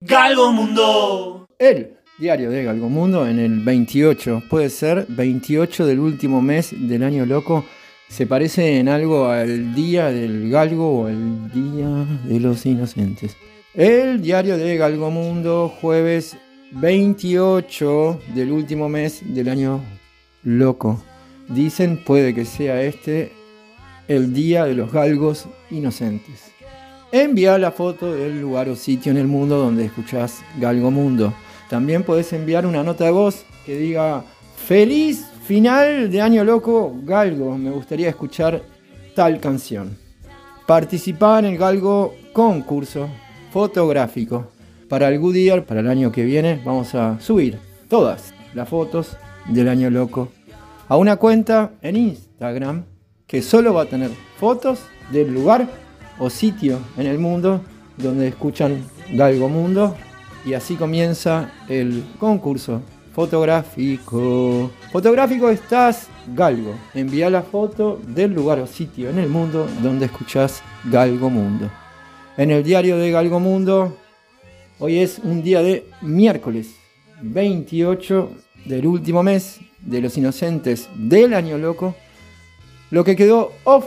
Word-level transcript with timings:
Galgo 0.00 0.52
Mundo. 0.52 1.48
El 1.58 1.96
diario 2.20 2.52
de 2.52 2.62
Galgo 2.62 2.88
Mundo 2.88 3.26
en 3.26 3.40
el 3.40 3.58
28, 3.64 4.44
puede 4.48 4.70
ser 4.70 5.06
28 5.08 5.86
del 5.86 5.98
último 5.98 6.40
mes 6.40 6.72
del 6.72 7.02
año 7.02 7.26
loco. 7.26 7.64
¿Se 8.08 8.24
parece 8.24 8.78
en 8.78 8.88
algo 8.88 9.26
al 9.26 9.74
día 9.74 10.12
del 10.12 10.50
galgo 10.50 11.00
o 11.00 11.06
al 11.08 11.50
día 11.50 12.06
de 12.28 12.38
los 12.38 12.64
inocentes? 12.64 13.36
El 13.74 14.22
diario 14.22 14.56
de 14.56 14.76
Galgo 14.76 15.10
Mundo, 15.10 15.74
jueves 15.80 16.36
28 16.70 18.20
del 18.36 18.52
último 18.52 18.88
mes 18.88 19.22
del 19.34 19.48
año 19.48 19.80
loco. 20.44 21.02
Dicen, 21.48 22.04
puede 22.04 22.36
que 22.36 22.44
sea 22.44 22.82
este, 22.82 23.32
el 24.06 24.32
día 24.32 24.64
de 24.64 24.74
los 24.74 24.92
galgos 24.92 25.48
inocentes. 25.72 26.52
Envía 27.10 27.56
la 27.56 27.70
foto 27.70 28.12
del 28.12 28.40
lugar 28.40 28.68
o 28.68 28.76
sitio 28.76 29.10
en 29.10 29.16
el 29.16 29.26
mundo 29.26 29.56
donde 29.56 29.86
escuchás 29.86 30.42
Galgo 30.58 30.90
Mundo. 30.90 31.32
También 31.70 32.02
puedes 32.02 32.32
enviar 32.34 32.66
una 32.66 32.82
nota 32.82 33.04
de 33.04 33.10
voz 33.10 33.46
que 33.64 33.78
diga 33.78 34.24
Feliz 34.56 35.24
final 35.44 36.10
de 36.10 36.20
año 36.20 36.44
loco 36.44 36.94
Galgo. 37.04 37.56
Me 37.56 37.70
gustaría 37.70 38.10
escuchar 38.10 38.62
tal 39.14 39.40
canción. 39.40 39.96
Participar 40.66 41.46
en 41.46 41.52
el 41.52 41.58
Galgo 41.58 42.14
concurso 42.34 43.08
fotográfico. 43.52 44.48
Para 44.90 45.08
el 45.08 45.18
Goodyear, 45.18 45.64
para 45.64 45.80
el 45.80 45.88
año 45.88 46.12
que 46.12 46.24
viene, 46.24 46.60
vamos 46.62 46.94
a 46.94 47.18
subir 47.20 47.58
todas 47.88 48.34
las 48.52 48.68
fotos 48.68 49.16
del 49.48 49.68
año 49.68 49.88
loco 49.88 50.28
a 50.88 50.96
una 50.96 51.16
cuenta 51.16 51.72
en 51.80 51.96
Instagram 51.96 52.84
que 53.26 53.40
solo 53.42 53.72
va 53.72 53.82
a 53.82 53.86
tener 53.86 54.10
fotos 54.38 54.80
del 55.10 55.32
lugar 55.32 55.68
o 56.18 56.30
sitio 56.30 56.78
en 56.96 57.06
el 57.06 57.18
mundo 57.18 57.62
donde 57.96 58.28
escuchan 58.28 58.84
Galgo 59.12 59.48
Mundo 59.48 59.96
y 60.44 60.54
así 60.54 60.76
comienza 60.76 61.50
el 61.68 62.04
concurso 62.18 62.82
fotográfico. 63.12 64.70
Fotográfico 64.92 65.50
estás 65.50 66.08
Galgo. 66.34 66.74
Envía 66.94 67.28
la 67.28 67.42
foto 67.42 68.00
del 68.06 68.32
lugar 68.32 68.60
o 68.60 68.66
sitio 68.66 69.10
en 69.10 69.18
el 69.18 69.28
mundo 69.28 69.66
donde 69.82 70.06
escuchas 70.06 70.62
Galgo 70.84 71.28
Mundo. 71.28 71.70
En 72.36 72.50
el 72.52 72.62
diario 72.62 72.96
de 72.96 73.10
Galgo 73.10 73.40
Mundo, 73.40 73.96
hoy 74.78 74.98
es 74.98 75.18
un 75.18 75.42
día 75.42 75.62
de 75.62 75.88
miércoles 76.00 76.76
28 77.22 78.30
del 78.66 78.86
último 78.86 79.22
mes 79.22 79.60
de 79.80 80.00
los 80.00 80.16
inocentes 80.16 80.88
del 80.94 81.34
año 81.34 81.58
loco. 81.58 81.96
Lo 82.90 83.02
que 83.02 83.16
quedó 83.16 83.52
off 83.64 83.86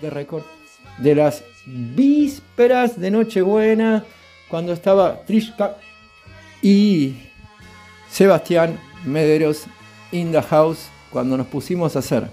de 0.00 0.10
récord 0.10 0.42
de 0.98 1.14
las 1.14 1.44
vísperas 1.66 3.00
de 3.00 3.10
Nochebuena, 3.10 4.04
cuando 4.48 4.72
estaba 4.72 5.24
Trishka 5.24 5.76
y 6.62 7.14
Sebastián 8.10 8.78
Mederos 9.04 9.64
in 10.12 10.32
the 10.32 10.42
house, 10.42 10.88
cuando 11.10 11.36
nos 11.36 11.46
pusimos 11.46 11.96
a 11.96 12.00
hacer 12.00 12.28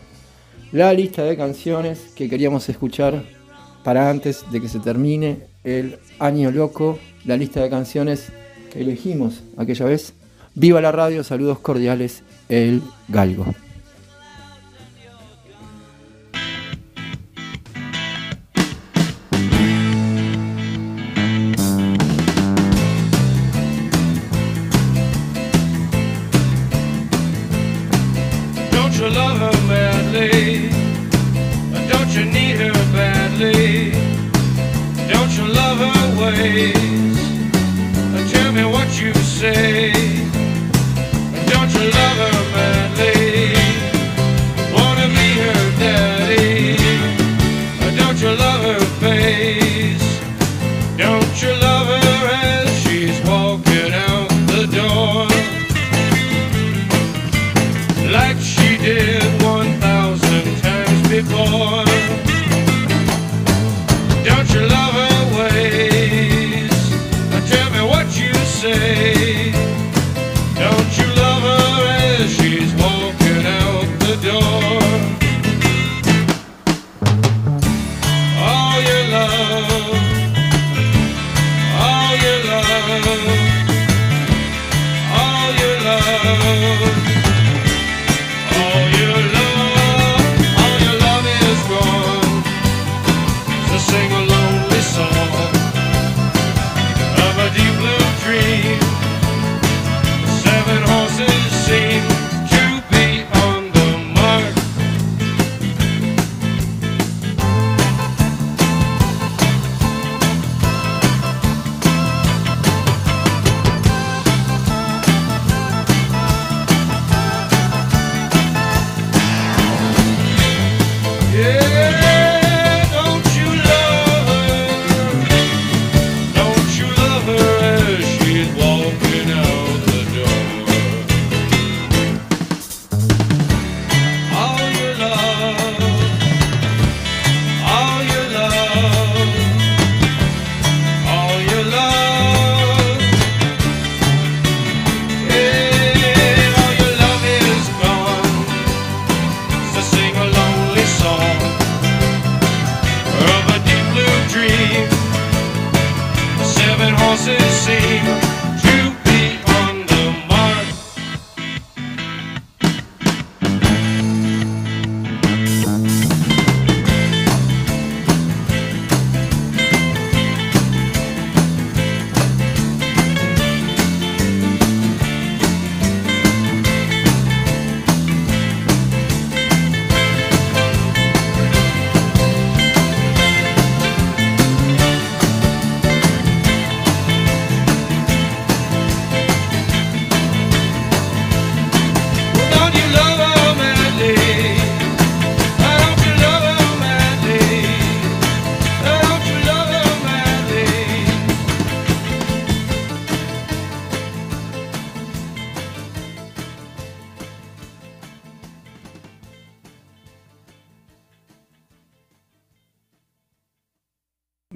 la 0.72 0.94
lista 0.94 1.24
de 1.24 1.36
canciones 1.36 2.12
que 2.16 2.30
queríamos 2.30 2.68
escuchar 2.70 3.24
para 3.84 4.10
antes 4.10 4.44
de 4.52 4.62
que 4.62 4.70
se 4.70 4.80
termine 4.80 5.48
el 5.64 6.00
año 6.20 6.52
loco, 6.52 7.00
la 7.26 7.38
lista 7.38 7.62
de 7.62 7.70
canciones 7.70 8.32
que 8.72 8.82
elegimos 8.82 9.44
aquella 9.58 9.86
vez. 9.86 10.14
Viva 10.56 10.82
la 10.82 10.92
radio, 10.92 11.24
saludos 11.24 11.60
cordiales, 11.60 12.24
el 12.50 12.82
Galgo. 13.08 13.46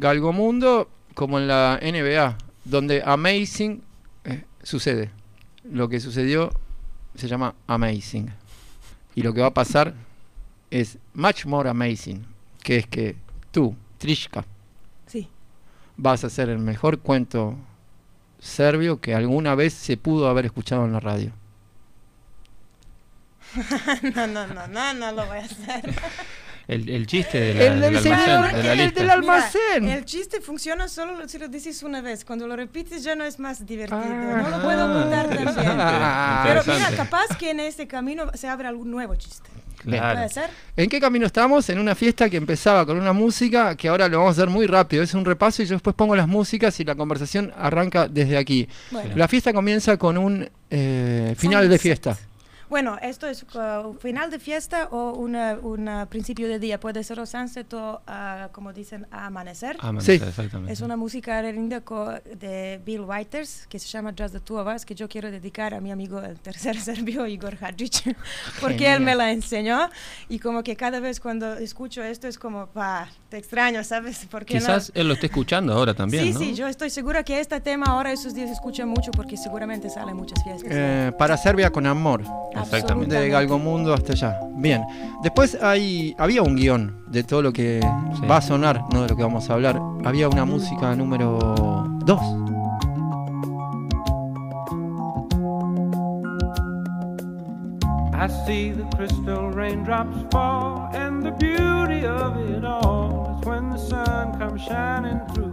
Galgomundo 0.03 0.89
como 1.15 1.39
en 1.39 1.47
la 1.47 1.79
NBA, 1.81 2.37
donde 2.65 3.01
Amazing 3.05 3.81
eh, 4.25 4.43
sucede. 4.61 5.11
Lo 5.63 5.87
que 5.87 6.01
sucedió 6.01 6.51
se 7.15 7.29
llama 7.29 7.55
Amazing. 7.67 8.29
Y 9.15 9.21
lo 9.21 9.33
que 9.33 9.39
va 9.39 9.47
a 9.47 9.53
pasar 9.53 9.93
es 10.69 10.97
much 11.13 11.45
more 11.45 11.69
amazing, 11.69 12.25
que 12.61 12.77
es 12.79 12.87
que 12.87 13.15
tú, 13.51 13.77
Trishka, 13.97 14.43
Sí. 15.07 15.29
vas 15.95 16.25
a 16.25 16.27
hacer 16.27 16.49
el 16.49 16.59
mejor 16.59 16.99
cuento 16.99 17.55
serbio 18.39 18.99
que 18.99 19.15
alguna 19.15 19.55
vez 19.55 19.73
se 19.73 19.95
pudo 19.95 20.27
haber 20.27 20.45
escuchado 20.47 20.83
en 20.83 20.91
la 20.91 20.99
radio. 20.99 21.31
No, 24.15 24.27
no, 24.27 24.47
no, 24.47 24.67
no, 24.67 24.93
no 24.95 25.11
lo 25.13 25.25
voy 25.27 25.37
a 25.37 25.45
hacer. 25.45 25.95
El, 26.67 26.87
el 26.89 27.07
chiste 27.07 27.39
de 27.39 27.53
la, 27.53 27.63
El 27.65 27.81
del 27.81 27.93
del 27.95 28.03
señor, 28.03 28.19
almacén, 28.19 28.55
de 28.57 28.63
la 28.63 28.71
el 28.73 28.77
lista. 28.79 28.99
del 29.01 29.09
almacén. 29.09 29.61
Mira, 29.81 29.95
el 29.95 30.05
chiste 30.05 30.39
funciona 30.41 30.87
solo 30.87 31.27
si 31.27 31.37
lo 31.37 31.47
dices 31.49 31.83
una 31.83 32.01
vez. 32.01 32.23
Cuando 32.23 32.47
lo 32.47 32.55
repites 32.55 33.03
ya 33.03 33.15
no 33.15 33.25
es 33.25 33.37
más 33.39 33.65
divertido. 33.65 33.99
Ah. 34.01 34.41
no 34.43 34.49
lo 34.57 34.63
puedo 34.63 34.93
contar 35.01 35.29
también. 35.29 35.49
Ah, 35.85 36.43
Pero 36.47 36.61
mira, 36.73 36.91
capaz 36.95 37.35
que 37.37 37.51
en 37.51 37.59
este 37.59 37.87
camino 37.87 38.31
se 38.33 38.47
abre 38.47 38.67
algún 38.67 38.89
nuevo 38.91 39.15
chiste. 39.15 39.49
Claro. 39.83 40.15
¿Puede 40.15 40.29
ser? 40.29 40.49
¿En 40.77 40.89
qué 40.89 41.01
camino 41.01 41.25
estamos? 41.25 41.67
En 41.69 41.77
una 41.79 41.93
fiesta 41.95 42.29
que 42.29 42.37
empezaba 42.37 42.85
con 42.85 42.97
una 42.97 43.11
música 43.11 43.75
que 43.75 43.89
ahora 43.89 44.07
lo 44.07 44.19
vamos 44.19 44.37
a 44.37 44.41
hacer 44.41 44.49
muy 44.49 44.65
rápido. 44.65 45.03
Es 45.03 45.13
un 45.13 45.25
repaso 45.25 45.61
y 45.61 45.65
yo 45.65 45.75
después 45.75 45.93
pongo 45.95 46.15
las 46.15 46.27
músicas 46.29 46.79
y 46.79 46.85
la 46.85 46.95
conversación 46.95 47.51
arranca 47.57 48.07
desde 48.07 48.37
aquí. 48.37 48.69
Bueno. 48.91 49.11
La 49.17 49.27
fiesta 49.27 49.51
comienza 49.51 49.97
con 49.97 50.17
un 50.17 50.49
eh, 50.69 51.35
final 51.37 51.67
de 51.67 51.77
fiesta. 51.77 52.17
Bueno, 52.73 52.97
esto 53.03 53.27
es 53.27 53.43
uh, 53.53 53.93
final 53.99 54.31
de 54.31 54.39
fiesta 54.39 54.87
o 54.89 55.11
una 55.11 56.07
principio 56.07 56.47
de 56.47 56.57
día. 56.57 56.79
Puede 56.79 57.03
ser 57.03 57.19
o 57.19 57.25
sunset 57.27 57.71
o, 57.75 58.01
ah, 58.07 58.49
como 58.51 58.73
dicen, 58.73 59.05
amanecer. 59.11 59.77
Amanecer, 59.79 60.17
Sí. 60.17 60.25
exactamente. 60.27 60.73
Es 60.73 60.81
una 60.81 60.97
música 60.97 61.39
linda 61.43 61.83
de 62.39 62.81
Bill 62.83 63.01
Whiters 63.01 63.67
que 63.67 63.77
se 63.77 63.87
llama 63.89 64.15
Just 64.17 64.33
the 64.33 64.39
Two 64.39 64.57
of 64.57 64.75
Us, 64.75 64.85
que 64.85 64.95
yo 64.95 65.07
quiero 65.07 65.29
dedicar 65.29 65.75
a 65.75 65.81
mi 65.81 65.91
amigo 65.91 66.19
el 66.19 66.39
tercer 66.39 66.75
serbio, 66.81 67.27
Igor 67.27 67.59
Hadžić, 67.59 68.15
porque 68.59 68.91
él 68.91 69.01
me 69.01 69.13
la 69.13 69.31
enseñó. 69.31 69.91
Y 70.27 70.39
como 70.39 70.63
que 70.63 70.75
cada 70.75 70.99
vez 70.99 71.19
cuando 71.19 71.53
escucho 71.53 72.01
esto 72.01 72.27
es 72.27 72.39
como, 72.39 72.65
pa, 72.65 73.07
te 73.29 73.37
extraño, 73.37 73.83
¿sabes? 73.83 74.25
Porque 74.31 74.55
Quizás 74.55 74.91
él 74.95 75.07
lo 75.07 75.13
esté 75.13 75.27
escuchando 75.27 75.73
ahora 75.73 75.93
también, 75.93 76.23
Sí, 76.25 76.33
¿no? 76.33 76.39
sí, 76.39 76.55
yo 76.55 76.67
estoy 76.67 76.89
segura 76.89 77.21
que 77.21 77.39
este 77.39 77.61
tema 77.61 77.85
ahora 77.85 78.11
esos 78.11 78.33
días 78.33 78.47
se 78.47 78.53
escucha 78.55 78.83
mucho 78.87 79.11
porque 79.11 79.37
seguramente 79.37 79.91
sale 79.91 80.09
en 80.09 80.17
muchas 80.17 80.43
fiestas. 80.43 80.71
Eh, 80.73 81.11
para 81.19 81.37
Serbia 81.37 81.69
con 81.69 81.85
amor. 81.85 82.23
Exactamente. 82.63 83.15
De 83.15 83.29
Galgomundo 83.29 83.93
hasta 83.93 84.13
allá. 84.13 84.39
Bien. 84.55 84.83
Después 85.21 85.57
hay, 85.61 86.15
había 86.17 86.41
un 86.41 86.55
guion 86.55 87.03
de 87.07 87.23
todo 87.23 87.41
lo 87.41 87.53
que 87.53 87.79
Sí. 88.19 88.25
va 88.27 88.37
a 88.37 88.41
sonar, 88.41 88.83
no 88.93 89.03
de 89.03 89.09
lo 89.09 89.15
que 89.15 89.23
vamos 89.23 89.49
a 89.49 89.53
hablar. 89.53 89.79
Había 90.03 90.27
una 90.29 90.45
música 90.45 90.95
número 90.95 91.37
2. 92.05 92.19
I 98.15 98.27
see 98.45 98.71
the 98.71 98.85
crystal 98.95 99.49
raindrops 99.51 100.17
fall, 100.31 100.89
and 100.93 101.21
the 101.23 101.31
beauty 101.31 102.05
of 102.05 102.37
it 102.49 102.63
all 102.63 103.37
is 103.39 103.45
when 103.45 103.69
the 103.69 103.77
sun 103.77 104.37
comes 104.39 104.61
shining 104.61 105.19
through. 105.33 105.52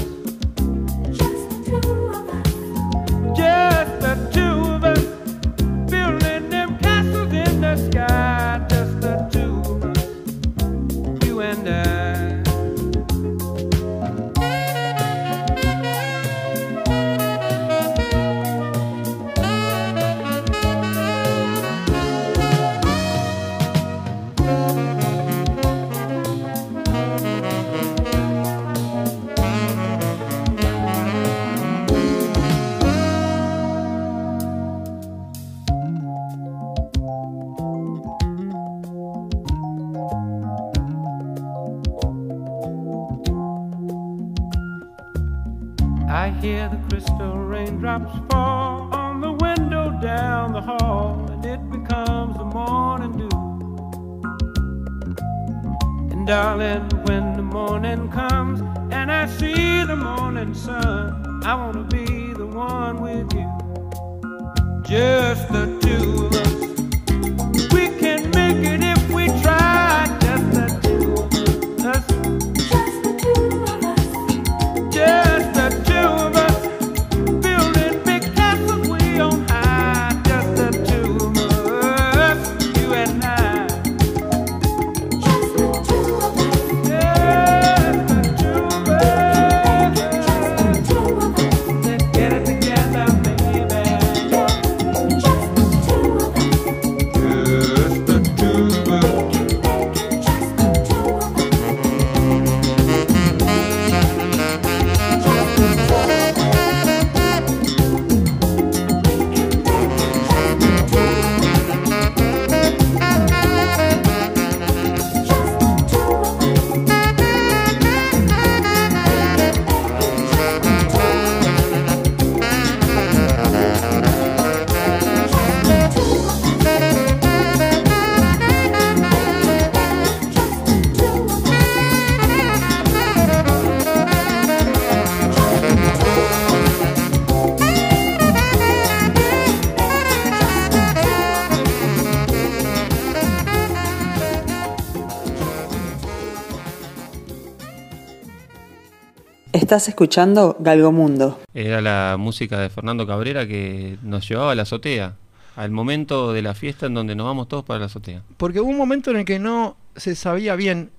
Estás 149.71 149.87
escuchando 149.87 150.57
Galgomundo. 150.59 151.39
Era 151.53 151.79
la 151.79 152.17
música 152.19 152.59
de 152.59 152.69
Fernando 152.69 153.07
Cabrera 153.07 153.47
que 153.47 153.97
nos 154.03 154.27
llevaba 154.27 154.51
a 154.51 154.55
la 154.55 154.63
azotea, 154.63 155.15
al 155.55 155.71
momento 155.71 156.33
de 156.33 156.41
la 156.41 156.53
fiesta 156.53 156.87
en 156.87 156.93
donde 156.93 157.15
nos 157.15 157.25
vamos 157.25 157.47
todos 157.47 157.63
para 157.63 157.79
la 157.79 157.85
azotea. 157.85 158.21
Porque 158.35 158.59
hubo 158.59 158.69
un 158.69 158.75
momento 158.75 159.11
en 159.11 159.17
el 159.19 159.23
que 159.23 159.39
no 159.39 159.77
se 159.95 160.15
sabía 160.15 160.57
bien 160.57 160.91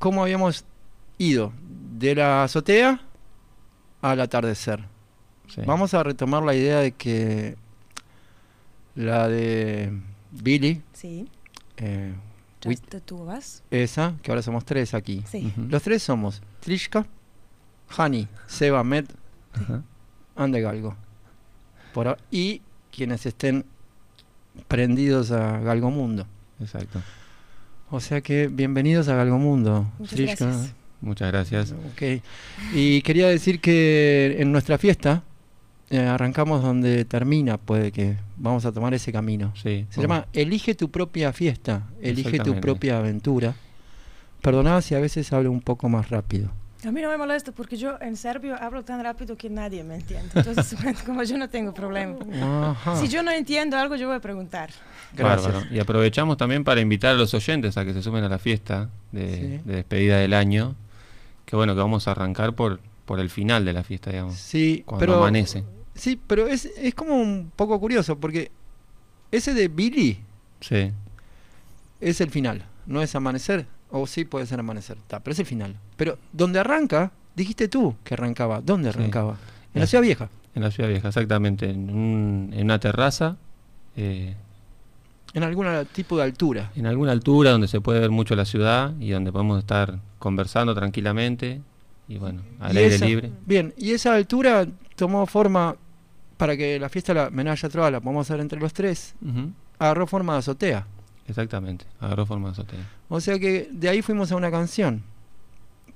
cómo 0.00 0.24
habíamos 0.24 0.64
ido 1.18 1.52
de 1.96 2.16
la 2.16 2.42
azotea 2.42 3.00
al 4.02 4.20
atardecer. 4.20 4.80
Sí. 5.46 5.60
Vamos 5.64 5.94
a 5.94 6.02
retomar 6.02 6.42
la 6.42 6.56
idea 6.56 6.80
de 6.80 6.90
que 6.90 7.54
la 8.96 9.28
de 9.28 9.92
Billy, 10.32 10.82
Sí, 10.92 11.28
eh, 11.76 12.14
Wit- 12.64 12.80
just 12.80 12.88
the 12.88 13.00
two 13.00 13.22
of 13.22 13.38
us. 13.38 13.62
esa, 13.70 14.14
que 14.22 14.32
ahora 14.32 14.42
somos 14.42 14.64
tres 14.64 14.92
aquí. 14.92 15.22
Sí. 15.30 15.52
Los 15.68 15.84
tres 15.84 16.02
somos 16.02 16.42
Trishka, 16.58 17.06
Hani, 17.96 18.28
Seba, 18.46 18.84
Med, 18.84 19.06
Ajá. 19.52 19.82
Ande 20.36 20.60
Galgo. 20.60 20.96
Por, 21.92 22.18
y 22.30 22.62
quienes 22.94 23.26
estén 23.26 23.64
prendidos 24.68 25.30
a 25.30 25.58
Galgomundo. 25.58 26.26
Exacto. 26.60 27.00
O 27.90 28.00
sea 28.00 28.20
que 28.20 28.48
bienvenidos 28.48 29.08
a 29.08 29.14
Galgomundo. 29.14 29.90
Muchas 29.98 30.16
Trishka. 30.16 30.44
gracias. 30.46 30.74
Muchas 31.00 31.32
gracias. 31.32 31.74
Ok. 31.92 32.22
Y 32.74 33.02
quería 33.02 33.28
decir 33.28 33.60
que 33.60 34.36
en 34.40 34.52
nuestra 34.52 34.78
fiesta 34.78 35.22
eh, 35.90 36.00
arrancamos 36.00 36.62
donde 36.62 37.04
termina, 37.04 37.56
puede 37.56 37.92
que 37.92 38.16
vamos 38.36 38.66
a 38.66 38.72
tomar 38.72 38.92
ese 38.94 39.12
camino. 39.12 39.52
Sí. 39.56 39.86
Se 39.90 40.02
llama 40.02 40.26
Elige 40.32 40.74
tu 40.74 40.90
propia 40.90 41.32
fiesta, 41.32 41.88
elige 42.02 42.40
tu 42.40 42.60
propia 42.60 42.98
aventura. 42.98 43.54
Perdonad 44.42 44.82
si 44.82 44.94
a 44.94 45.00
veces 45.00 45.32
hablo 45.32 45.50
un 45.50 45.62
poco 45.62 45.88
más 45.88 46.10
rápido. 46.10 46.50
A 46.86 46.92
mí 46.92 47.00
no 47.02 47.08
me 47.10 47.16
molesta 47.16 47.50
porque 47.50 47.76
yo 47.76 47.98
en 48.00 48.16
serbio 48.16 48.54
hablo 48.60 48.84
tan 48.84 49.02
rápido 49.02 49.36
que 49.36 49.50
nadie 49.50 49.82
me 49.82 49.96
entiende. 49.96 50.30
Entonces, 50.34 50.76
como 51.06 51.22
yo 51.24 51.36
no 51.36 51.48
tengo 51.48 51.74
problema. 51.74 52.16
Ajá. 52.70 52.96
Si 52.96 53.08
yo 53.08 53.22
no 53.24 53.32
entiendo 53.32 53.76
algo, 53.76 53.96
yo 53.96 54.06
voy 54.06 54.16
a 54.16 54.20
preguntar. 54.20 54.70
Gracias. 55.12 55.52
Bárbaro. 55.54 55.74
Y 55.74 55.80
aprovechamos 55.80 56.36
también 56.36 56.62
para 56.62 56.80
invitar 56.80 57.10
a 57.16 57.18
los 57.18 57.34
oyentes 57.34 57.76
a 57.76 57.84
que 57.84 57.92
se 57.94 58.02
sumen 58.02 58.22
a 58.22 58.28
la 58.28 58.38
fiesta 58.38 58.90
de, 59.10 59.28
Sí. 59.34 59.60
de 59.64 59.74
despedida 59.76 60.18
del 60.18 60.34
año. 60.34 60.76
Que 61.46 61.56
bueno, 61.56 61.74
que 61.74 61.80
vamos 61.80 62.06
a 62.06 62.12
arrancar 62.12 62.54
por, 62.54 62.78
por 63.06 63.18
el 63.18 63.28
final 63.30 63.64
de 63.64 63.72
la 63.72 63.82
fiesta, 63.82 64.10
digamos. 64.10 64.36
Sí, 64.36 64.82
Cuando 64.86 65.00
pero 65.00 65.16
amanece. 65.16 65.64
sí, 65.96 66.20
pero 66.28 66.46
es, 66.46 66.66
es 66.76 66.94
como 66.94 67.16
un 67.16 67.50
poco 67.56 67.80
curioso 67.80 68.18
porque 68.20 68.52
ese 69.32 69.52
de 69.54 69.66
Billy 69.68 70.20
Sí. 70.60 70.92
es 72.00 72.20
el 72.20 72.30
final, 72.30 72.64
no 72.86 73.02
es 73.02 73.14
amanecer. 73.16 73.66
O 73.90 74.06
sí 74.06 74.24
puede 74.24 74.46
ser 74.46 74.60
amanecer, 74.60 74.96
está, 74.98 75.20
pero 75.20 75.32
es 75.32 75.38
el 75.38 75.46
final. 75.46 75.74
Pero 75.96 76.18
donde 76.32 76.58
arranca, 76.60 77.10
dijiste 77.34 77.68
tú 77.68 77.96
que 78.04 78.14
arrancaba. 78.14 78.60
¿Dónde 78.60 78.92
Sí. 78.92 78.98
arrancaba? 78.98 79.36
En 79.74 79.80
la 79.80 79.86
ciudad 79.86 80.02
vieja. 80.02 80.28
En 80.54 80.62
la 80.62 80.70
ciudad 80.70 80.88
vieja, 80.90 81.08
exactamente. 81.08 81.70
En, 81.70 81.88
un- 81.90 82.50
en 82.52 82.64
una 82.64 82.78
terraza. 82.78 83.36
eh, 83.96 84.34
En 85.34 85.42
algún 85.42 85.66
tipo 85.92 86.16
de 86.16 86.22
altura. 86.24 86.70
en 86.76 86.86
alguna 86.86 87.12
altura 87.12 87.50
donde 87.50 87.68
se 87.68 87.80
puede 87.80 88.00
ver 88.00 88.10
mucho 88.10 88.34
la 88.36 88.44
ciudad 88.44 88.94
y 89.00 89.10
donde 89.10 89.30
podemos 89.32 89.58
estar 89.58 89.98
conversando 90.18 90.74
tranquilamente 90.74 91.60
y 92.08 92.16
bueno, 92.18 92.42
al 92.60 92.74
Y 92.74 92.78
aire 92.78 92.94
esa- 92.94 93.06
libre. 93.06 93.30
Bien, 93.46 93.74
y 93.76 93.90
esa 93.92 94.14
altura 94.14 94.66
tomó 94.96 95.26
forma 95.26 95.76
para 96.36 96.56
que 96.56 96.78
la 96.78 96.88
fiesta, 96.88 97.12
la 97.12 97.30
menalla 97.30 97.68
trova, 97.68 97.90
la 97.90 98.00
podamos 98.00 98.28
hacer 98.30 98.40
entre 98.40 98.58
los 98.60 98.72
tres, 98.72 99.14
Ujú, 99.20 99.50
agarró 99.78 100.06
forma 100.06 100.32
de 100.34 100.38
azotea. 100.40 100.86
Exactamente, 101.28 101.84
agarró 102.00 102.26
forma 102.26 102.48
de 102.48 102.52
azotea. 102.52 102.80
O 103.08 103.20
sea 103.20 103.38
que 103.38 103.68
de 103.70 103.88
ahí 103.88 104.02
fuimos 104.02 104.32
a 104.32 104.36
una 104.36 104.50
canción. 104.50 105.02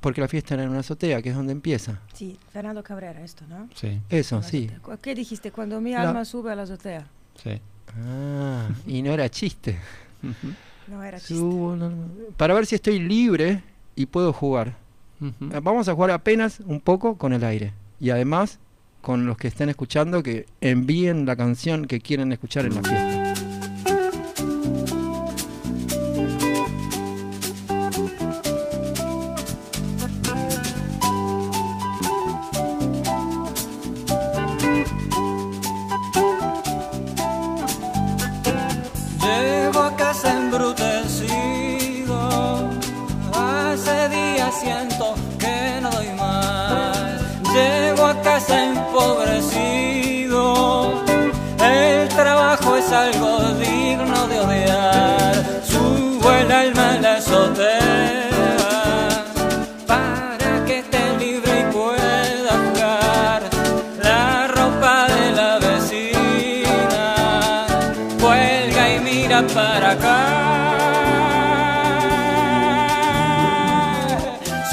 Porque 0.00 0.20
la 0.20 0.26
fiesta 0.26 0.54
era 0.54 0.64
en 0.64 0.70
una 0.70 0.80
azotea, 0.80 1.22
que 1.22 1.28
es 1.30 1.36
donde 1.36 1.52
empieza. 1.52 2.00
Sí, 2.12 2.36
Fernando 2.52 2.82
Cabrera, 2.82 3.22
esto, 3.22 3.44
¿no? 3.48 3.68
Sí, 3.74 4.00
Eso, 4.08 4.42
sí. 4.42 4.68
¿Qué 5.00 5.14
dijiste? 5.14 5.52
Cuando 5.52 5.80
mi 5.80 5.92
La- 5.92 6.08
alma 6.08 6.24
sube 6.24 6.50
a 6.50 6.56
la 6.56 6.62
azotea. 6.62 7.06
sí. 7.42 7.60
Ah, 8.04 8.68
y 8.86 9.02
no 9.02 9.12
era 9.12 9.28
chiste. 9.28 9.78
No 10.88 11.02
era 11.04 11.18
chiste. 11.18 11.34
Subo 11.34 11.76
la- 11.76 11.90
Para 12.36 12.54
ver 12.54 12.66
si 12.66 12.74
estoy 12.74 12.98
libre 12.98 13.62
y 13.94 14.06
puedo 14.06 14.32
jugar. 14.32 14.74
Eh, 15.22 15.60
Vamos 15.62 15.88
a 15.88 15.94
jugar 15.94 16.10
apenas 16.10 16.58
un 16.60 16.80
poco 16.80 17.16
con 17.16 17.32
el 17.32 17.44
aire. 17.44 17.72
Y 18.00 18.10
además 18.10 18.58
con 19.02 19.24
los 19.26 19.36
que 19.36 19.46
estén 19.48 19.68
escuchando 19.68 20.22
que 20.24 20.46
envíen 20.60 21.24
la 21.26 21.36
canción 21.36 21.84
que 21.86 22.00
quieren 22.00 22.32
escuchar 22.32 22.64
en 22.66 22.74
la 22.74 22.82
fiesta. 22.82 23.21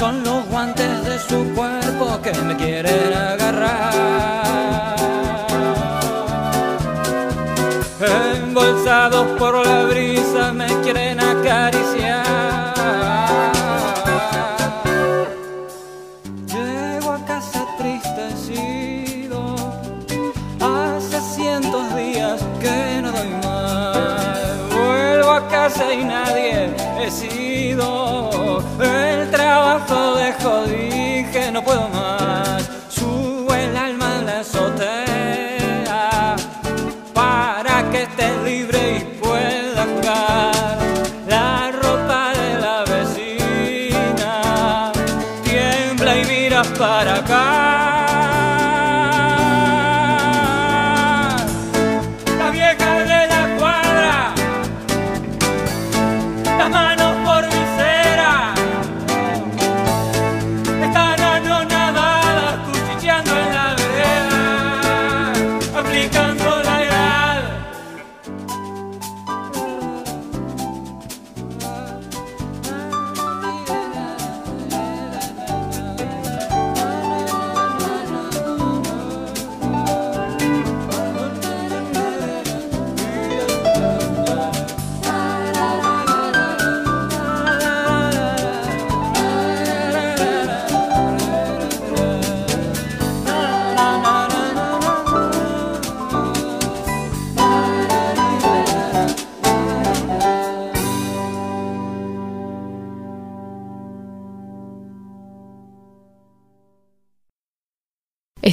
Son 0.00 0.24
los 0.24 0.46
guantes 0.46 1.04
de 1.04 1.18
su 1.18 1.54
cuerpo 1.54 2.22
que 2.22 2.32
me 2.32 2.56
quieren 2.56 3.12
agarrar. 3.12 4.96
Embolsados 8.34 9.26
por 9.38 9.66
la 9.66 9.84
brisa 9.84 10.19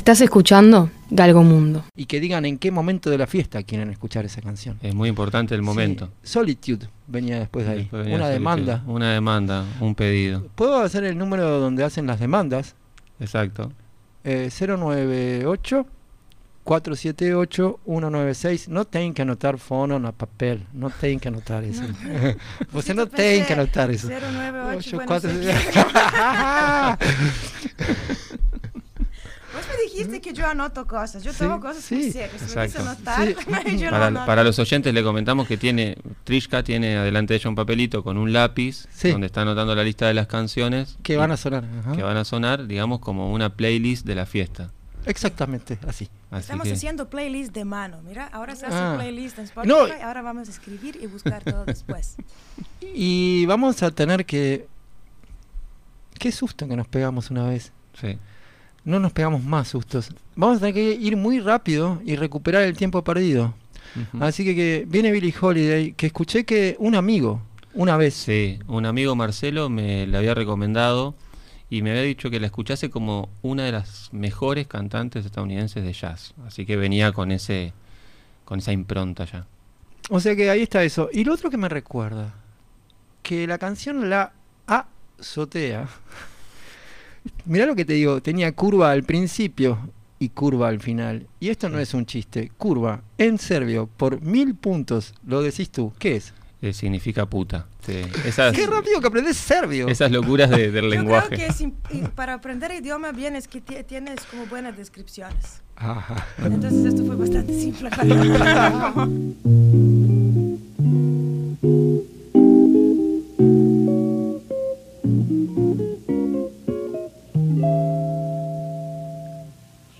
Estás 0.08 0.22
escuchando 0.22 0.90
Galgo 1.10 1.44
Mundo. 1.44 1.84
Y 1.94 2.06
que 2.06 2.22
digan 2.22 2.46
en 2.46 2.58
qué 2.58 2.72
momento 2.72 3.10
de 3.10 3.18
la 3.18 3.28
fiesta 3.28 3.62
quieren 3.64 3.90
escuchar 3.90 4.24
esa 4.24 4.42
canción. 4.42 4.80
Es 4.82 4.96
muy 4.96 5.10
importante 5.10 5.54
el 5.54 5.62
momento. 5.62 6.10
Solitude 6.24 6.88
venía 7.08 7.40
después 7.40 7.66
de 7.66 7.72
ahí. 7.74 7.90
Una 7.92 8.30
demanda. 8.30 8.86
Una 8.88 9.12
demanda, 9.12 9.66
un 9.82 9.96
pedido. 9.96 10.48
¿Puedo 10.56 10.80
hacer 10.80 11.04
el 11.04 11.18
número 11.18 11.60
donde 11.60 11.84
hacen 11.84 12.08
las 12.08 12.22
demandas? 12.22 12.76
Exacto. 13.20 13.74
Eh, 14.24 14.50
098 14.50 15.86
478 16.64 17.80
196. 17.84 18.70
No 18.70 18.86
tienen 18.86 19.14
que 19.14 19.24
anotar 19.24 19.58
fono 19.58 20.00
no 20.00 20.14
papel. 20.14 20.68
No 20.72 20.90
tienen 20.90 21.20
que 21.20 21.28
anotar 21.28 21.66
eso. 21.66 21.84
No. 21.84 21.90
Usted 22.80 22.96
no 22.96 23.08
tienen 23.08 23.46
que 23.46 23.52
anotar 23.52 23.92
eso. 23.92 24.08
098 24.08 25.00
dijiste 29.98 30.22
que 30.22 30.34
yo 30.34 30.48
anoto 30.48 30.86
cosas. 30.88 31.24
Yo 31.24 31.32
Sí, 31.34 31.39
tomo 31.39 31.60
cosas 31.60 31.92
muy 31.92 32.04
sí. 32.04 32.12
serias. 32.12 32.32
Si 32.42 32.56
me 32.56 32.63
Exacto. 32.66 32.82
anotar, 32.89 33.27
yo 33.77 33.86
no 33.86 33.92
Para, 33.92 34.08
anoto. 34.08 34.25
para 34.25 34.44
los 34.44 34.60
oyentes 34.60 34.94
le 34.94 35.04
comentamos 35.04 35.48
que 35.48 35.58
tiene, 35.58 35.98
Trishka 36.24 36.63
tiene 36.63 36.98
adelante 36.98 37.34
de 37.34 37.39
ella 37.39 37.50
un 37.50 37.56
papelito 37.56 38.04
con 38.04 38.18
un 38.18 38.34
lápiz 38.34 38.88
Sí. 38.92 39.12
donde 39.12 39.27
está 39.27 39.42
anotando 39.42 39.75
la 39.75 39.84
lista 39.84 40.08
de 40.08 40.13
las 40.13 40.27
canciones 40.27 40.98
Que 41.04 41.18
van 41.18 41.32
a 41.32 41.38
sonar. 41.38 41.63
ajá. 41.80 41.96
que 41.96 42.04
van 42.04 42.18
a 42.18 42.25
sonar, 42.25 42.68
digamos, 42.68 43.00
como 43.00 43.32
una 43.34 43.50
playlist 43.56 44.06
de 44.06 44.16
la 44.16 44.25
fiesta. 44.25 44.72
Exactamente, 45.06 45.80
así. 45.88 46.10
Así 46.30 46.42
Estamos 46.42 46.68
que 46.68 46.74
haciendo 46.74 47.10
playlist 47.10 47.54
de 47.54 47.63
mano. 47.63 48.01
Mira, 48.04 48.27
ahora 48.34 48.58
se 48.58 48.66
hace 48.66 48.75
Ah. 48.75 48.96
playlist 48.98 49.38
en 49.39 49.46
Spotify. 49.46 49.74
No. 49.74 50.06
Ahora 50.06 50.22
vamos 50.22 50.50
a 50.50 50.51
escribir 50.51 51.00
y 51.01 51.06
buscar 51.08 51.44
todo 51.46 51.63
después. 51.66 52.18
Y 52.82 53.46
vamos 53.46 53.82
a 53.84 53.92
tener 53.92 54.25
que... 54.25 54.68
Qué 56.20 56.32
susto 56.32 56.68
que 56.68 56.75
nos 56.75 56.88
pegamos 56.88 57.30
una 57.32 57.48
vez. 57.48 57.72
sí. 58.00 58.18
No 58.88 59.01
nos 59.01 59.12
pegamos 59.12 59.44
más 59.44 59.67
sustos. 59.67 60.12
Vamos 60.38 60.58
a 60.58 60.60
tener 60.62 60.74
que 60.74 60.94
ir 60.94 61.17
muy 61.17 61.41
rápido 61.41 62.01
y 62.06 62.15
recuperar 62.15 62.63
el 62.63 62.77
tiempo 62.77 63.03
perdido. 63.03 63.53
Así 64.22 64.46
que, 64.46 64.56
que 64.56 64.86
viene 64.88 65.12
Billie 65.12 65.34
Holiday, 65.38 65.91
que 65.91 66.06
escuché 66.06 66.46
que 66.46 66.77
un 66.79 66.96
amigo, 66.96 67.41
una 67.74 67.98
vez, 67.98 68.13
Sí, 68.13 68.60
un 68.65 68.86
amigo 68.86 69.13
Marcelo 69.13 69.67
me 69.67 70.08
la 70.08 70.20
había 70.20 70.34
recomendado 70.34 71.15
y 71.70 71.82
me 71.82 71.89
había 71.89 72.03
dicho 72.03 72.29
que 72.29 72.39
la 72.39 72.46
escuchase 72.46 72.89
como 72.89 73.27
una 73.41 73.65
de 73.65 73.74
las 73.74 74.08
mejores 74.13 74.67
cantantes 74.67 75.25
estadounidenses 75.25 75.84
de 75.84 75.91
jazz. 75.91 76.34
Así 76.46 76.65
que 76.65 76.77
venía 76.77 77.12
con 77.12 77.34
ese 77.34 77.74
con 78.46 78.60
esa 78.60 78.72
impronta 78.72 79.25
ya. 79.25 79.46
O 80.10 80.22
sea 80.22 80.34
que 80.34 80.50
ahí 80.50 80.62
está 80.62 80.86
eso. 80.86 81.10
Y 81.12 81.25
lo 81.25 81.34
otro 81.34 81.50
que 81.50 81.58
me 81.58 81.67
recuerda, 81.67 82.36
que 83.22 83.48
la 83.48 83.58
canción 83.58 84.10
La 84.10 84.32
Azotea, 84.65 85.89
mirá 87.46 87.65
lo 87.65 87.75
que 87.75 87.86
te 87.86 87.93
digo, 87.93 88.22
tenía 88.22 88.51
curva 88.51 88.91
al 88.91 89.03
principio 89.03 89.77
y 90.19 90.29
curva 90.29 90.67
al 90.69 90.79
final. 90.79 91.27
Y 91.39 91.50
esto 91.50 91.69
no 91.69 91.79
es 91.79 91.93
un 91.93 92.05
chiste, 92.05 92.51
curva 92.57 93.01
en 93.17 93.38
serbio 93.38 93.88
por 93.98 94.22
mil 94.22 94.55
puntos, 94.55 95.13
lo 95.25 95.41
decís 95.41 95.69
tú, 95.69 95.93
¿qué 96.00 96.15
es? 96.17 96.34
Eh, 96.62 96.74
significa 96.74 97.27
puta. 97.27 97.67
Sí, 97.86 98.01
Esas, 98.25 98.54
¡Qué 98.56 98.65
rápido 98.65 98.99
que 98.99 99.08
aprendes 99.08 99.38
serbio! 99.38 99.88
esas 99.88 100.12
locuras 100.12 100.49
de- 100.49 100.71
del 100.71 100.86
Yo 100.86 100.89
lenguaje. 100.89 101.28
creo 101.36 101.39
que 101.39 101.99
es 101.99 102.10
para 102.15 102.34
aprender 102.34 102.71
idioma 102.71 103.12
bien 103.12 103.36
es 103.36 103.47
que 103.47 103.62
ti- 103.62 103.84
tienes 103.88 104.21
como 104.32 104.47
buenas 104.47 104.75
descripciones. 104.75 105.62
Ajá. 105.75 106.25
Entonces 106.43 106.86
esto 106.86 107.06
fue 107.06 107.15
bastante 107.15 107.54
simple 107.54 107.89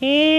para 0.08 0.37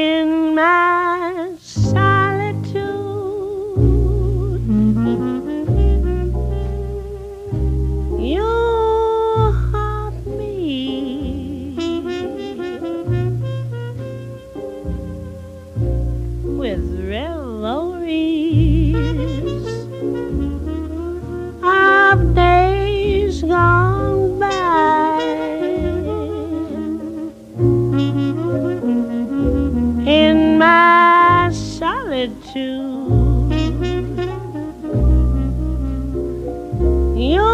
You 37.16 37.44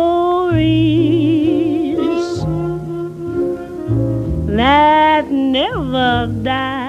that 4.56 5.30
never 5.30 6.26
die. 6.42 6.85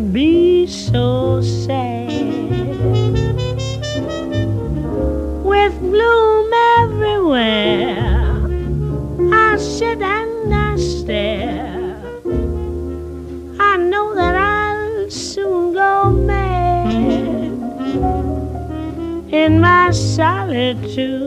Be 0.00 0.66
so 0.66 1.42
sad. 1.42 2.08
With 5.44 5.78
bloom 5.78 6.50
everywhere, 6.80 7.98
I 9.32 9.56
sit 9.58 10.00
and 10.00 10.54
I 10.54 10.76
stare. 10.76 12.00
I 13.60 13.76
know 13.76 14.14
that 14.14 14.34
I'll 14.36 15.10
soon 15.10 15.74
go 15.74 16.10
mad 16.10 17.52
in 19.32 19.60
my 19.60 19.90
solitude. 19.90 21.19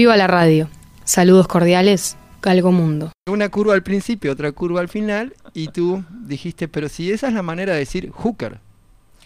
Viva 0.00 0.16
la 0.16 0.26
radio. 0.26 0.66
Saludos 1.04 1.46
cordiales, 1.46 2.16
Galgo 2.40 2.72
Mundo. 2.72 3.12
Una 3.28 3.50
curva 3.50 3.74
al 3.74 3.82
principio, 3.82 4.32
otra 4.32 4.50
curva 4.50 4.80
al 4.80 4.88
final, 4.88 5.34
y 5.52 5.68
tú 5.68 6.02
dijiste, 6.22 6.68
pero 6.68 6.88
si 6.88 7.12
esa 7.12 7.28
es 7.28 7.34
la 7.34 7.42
manera 7.42 7.74
de 7.74 7.80
decir 7.80 8.10
hooker. 8.10 8.60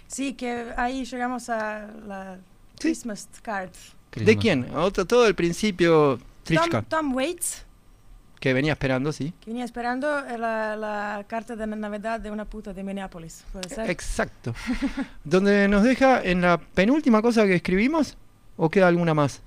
Sí, 0.08 0.32
que 0.32 0.72
ahí 0.76 1.04
llegamos 1.04 1.48
a 1.48 1.86
la 2.08 2.38
Christmas 2.80 3.28
card. 3.42 3.70
¿De 4.16 4.36
quién? 4.36 4.66
Otro, 4.74 5.04
todo 5.04 5.28
el 5.28 5.36
principio, 5.36 6.18
Tom, 6.42 6.82
Tom 6.88 7.14
Waits, 7.14 7.64
que 8.40 8.52
venía 8.52 8.72
esperando, 8.72 9.12
sí. 9.12 9.32
que 9.42 9.50
venía 9.50 9.64
esperando 9.64 10.26
eh, 10.26 10.36
la, 10.36 10.74
la 10.74 11.24
carta 11.28 11.54
de 11.54 11.68
Navidad 11.68 12.18
de 12.18 12.32
una 12.32 12.46
puta 12.46 12.72
de 12.72 12.82
Minneapolis. 12.82 13.44
¿Puede 13.52 13.68
ser? 13.68 13.88
Exacto. 13.88 14.52
Donde 15.22 15.68
nos 15.68 15.84
deja 15.84 16.20
en 16.20 16.40
la 16.40 16.58
penúltima 16.58 17.22
cosa 17.22 17.46
que 17.46 17.54
escribimos, 17.54 18.16
¿o 18.56 18.68
queda 18.68 18.88
alguna 18.88 19.14
más? 19.14 19.40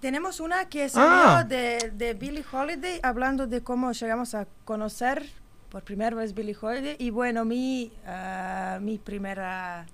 Tenemos 0.00 0.38
una 0.40 0.68
que 0.68 0.88
salió 0.88 1.38
Ah. 1.38 1.44
de, 1.44 1.92
de 1.94 2.14
Billie 2.14 2.44
Holiday 2.50 3.00
hablando 3.02 3.46
de 3.46 3.62
cómo 3.62 3.90
llegamos 3.92 4.34
a 4.34 4.46
conocer 4.64 5.24
por 5.70 5.82
primera 5.82 6.14
vez 6.16 6.34
Billie 6.34 6.56
Holiday 6.60 6.96
y 6.98 7.10
bueno, 7.10 7.44
mi, 7.44 7.92
ah, 8.06 8.78
mi 8.80 8.98
primera, 8.98 9.86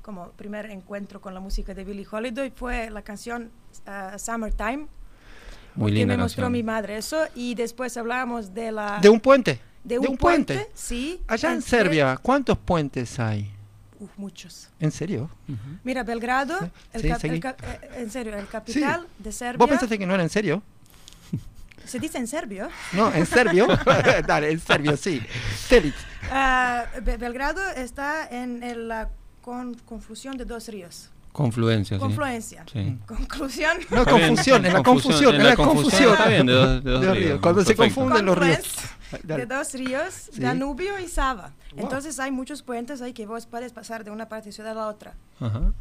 como 0.00 0.28
primer 0.30 0.70
encuentro 0.70 1.20
con 1.20 1.34
la 1.34 1.40
música 1.40 1.74
de 1.74 1.84
Billie 1.84 2.06
Holiday 2.10 2.50
fue 2.54 2.88
la 2.90 3.02
canción 3.02 3.50
ah, 3.86 4.16
Summertime 4.16 4.86
Muy 5.74 5.92
que 5.92 6.06
me 6.06 6.16
mostró 6.16 6.48
mi 6.50 6.62
madre 6.62 6.96
eso 6.96 7.26
y 7.34 7.54
después 7.56 7.96
hablamos 7.96 8.54
de 8.54 8.70
la... 8.72 9.00
De 9.00 9.08
un 9.08 9.18
puente. 9.20 9.60
de 9.82 9.98
un 9.98 10.16
puente, 10.16 10.70
sí. 10.72 11.20
Allá 11.26 11.52
en 11.52 11.62
Serbia, 11.62 12.16
¿cuántos 12.22 12.56
puentes 12.58 13.18
hay? 13.18 13.50
Uf, 14.00 14.10
muchos. 14.16 14.68
¿En 14.78 14.92
serio? 14.92 15.28
Mira, 15.82 16.02
Belgrado, 16.04 16.56
el 16.92 17.00
Sí, 17.02 17.08
el 17.26 17.40
cap- 17.40 17.60
eh, 17.64 17.90
en 17.96 18.10
serio, 18.10 18.36
el 18.36 18.46
capital 18.46 19.06
de 19.18 19.32
Serbia. 19.32 19.58
¿Vos 19.58 19.68
pensaste 19.68 19.98
que 19.98 20.06
no 20.06 20.14
era 20.14 20.22
en 20.22 20.28
serio? 20.30 20.62
¿Se 21.84 21.98
dice 21.98 22.18
en 22.18 22.26
serbio? 22.26 22.68
No, 22.92 23.12
en 23.12 23.26
serbio. 23.26 23.66
Dale, 24.26 24.50
en 24.52 24.60
serbio, 24.60 24.96
sí. 24.96 25.20
Be- 27.02 27.16
Belgrado 27.16 27.60
está 27.70 28.28
en 28.30 28.88
la 28.88 29.08
con- 29.40 29.74
confusión 29.74 30.36
de 30.36 30.44
dos 30.44 30.68
ríos. 30.68 31.10
Confluencia, 31.32 31.96
sí. 31.96 32.00
Confluencia. 32.00 32.64
Sí. 32.72 32.98
Conclusión. 33.06 33.78
No, 33.90 34.04
confusión, 34.04 34.66
en 34.66 34.72
la 34.72 34.82
confusión, 34.82 35.34
en 35.36 35.44
la 35.44 35.56
confusión. 35.56 36.12
Está 36.12 36.28
bien, 36.28 36.46
de 36.46 36.52
dos, 36.52 36.84
de 36.84 36.90
dos 36.90 37.00
De 37.02 37.14
ríos. 37.14 37.40
cuando 37.40 37.64
se 37.64 37.76
confunden 37.76 38.24
los 38.26 38.36
ríos. 38.38 38.58
De 39.24 39.46
dos 39.46 39.72
ríos, 39.74 40.12
Sí. 40.32 40.40
Danubio 40.40 40.98
y 40.98 41.08
Sava. 41.08 41.54
Wow. 41.72 41.84
Entonces 41.84 42.18
hay 42.20 42.30
muchos 42.30 42.62
puentes 42.62 43.00
ahí 43.02 43.12
que 43.12 43.26
vos 43.26 43.46
puedes 43.46 43.72
pasar 43.72 44.04
de 44.04 44.10
una 44.10 44.28
parte 44.28 44.46
de 44.46 44.52
ciudad 44.52 44.72
a 44.72 44.74
la 44.74 44.86
otra. 44.88 45.14
Ajá. 45.40 45.72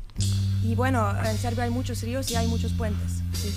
Y 0.63 0.75
bueno, 0.75 1.13
en 1.25 1.37
Serbia 1.37 1.63
hay 1.65 1.69
muchos 1.69 2.01
ríos 2.01 2.29
y 2.31 2.35
hay 2.35 2.47
muchos 2.47 2.73
puentes. 2.73 3.21
Sí. 3.33 3.53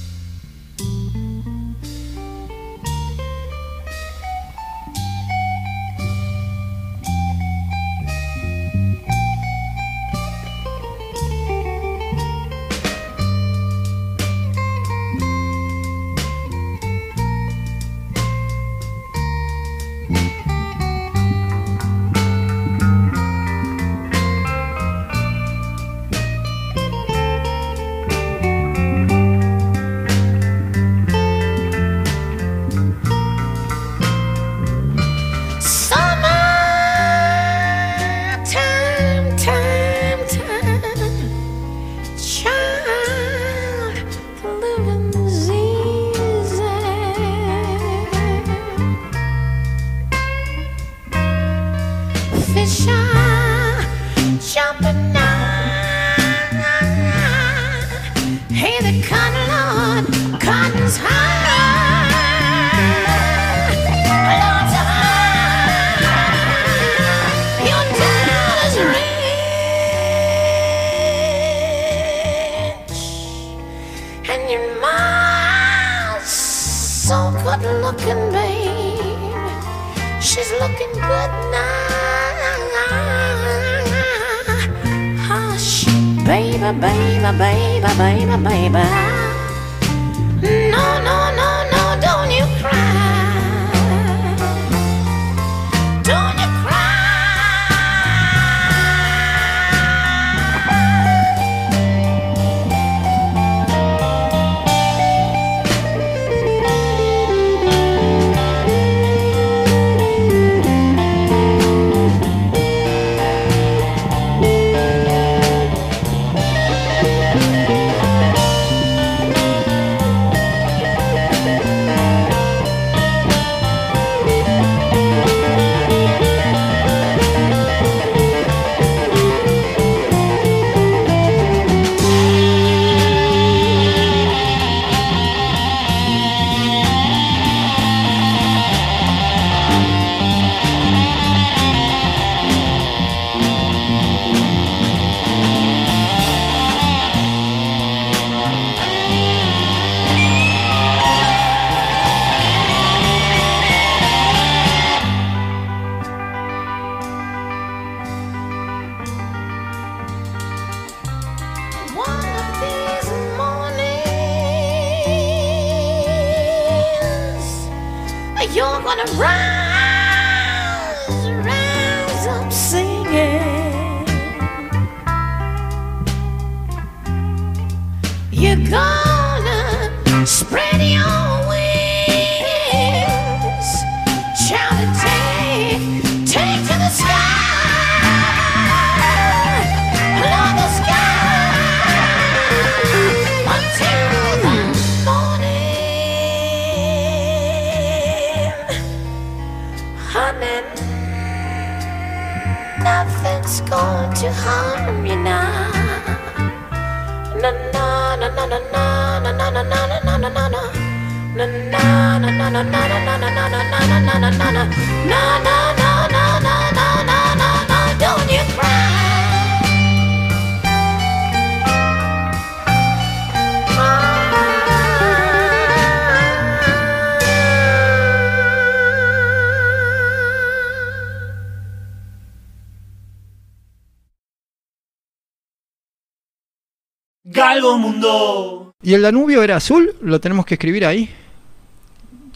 Galgo 237.33 237.79
Mundo. 237.79 238.75
¿Y 238.83 238.95
el 238.95 239.03
Danubio 239.03 239.43
era 239.43 239.57
azul? 239.57 239.95
¿Lo 240.01 240.21
tenemos 240.21 240.45
que 240.45 240.55
escribir 240.55 240.85
ahí? 240.85 241.09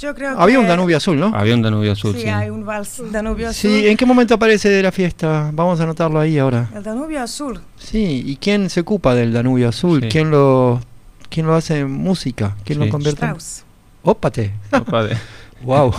Yo 0.04 0.14
creo 0.14 0.38
Había 0.38 0.56
que- 0.56 0.60
un 0.62 0.68
Danubio 0.68 0.96
azul, 0.98 1.18
¿no? 1.18 1.32
Había 1.34 1.54
un 1.54 1.62
Danubio 1.62 1.92
azul, 1.92 2.14
Sí, 2.14 2.22
sí. 2.22 2.28
hay 2.28 2.50
un 2.50 2.66
vals 2.66 3.00
Danubio 3.10 3.48
azul. 3.48 3.70
Sí, 3.70 3.86
¿en 3.88 3.96
qué 3.96 4.04
momento 4.04 4.34
aparece 4.34 4.68
de 4.68 4.82
la 4.82 4.92
fiesta? 4.92 5.50
Vamos 5.54 5.80
a 5.80 5.84
anotarlo 5.84 6.20
ahí 6.20 6.38
ahora. 6.38 6.68
El 6.74 6.82
Danubio 6.82 7.22
azul. 7.22 7.58
Sí, 7.78 8.22
¿y 8.26 8.36
quién 8.36 8.68
se 8.68 8.80
ocupa 8.80 9.14
del 9.14 9.32
Danubio 9.32 9.70
azul? 9.70 10.02
Sí. 10.02 10.08
¿Quién 10.10 10.30
lo 10.30 10.80
quién 11.30 11.46
lo 11.46 11.54
hace 11.54 11.78
en 11.80 11.90
música? 11.90 12.54
¿Quién 12.64 12.80
lo 12.80 12.88
convierte? 12.90 13.24
en- 13.24 13.30
Strauss. 13.36 13.64
Ópate. 14.02 14.52
Opa, 14.72 15.04
de- 15.04 15.16
Wow. 15.62 15.94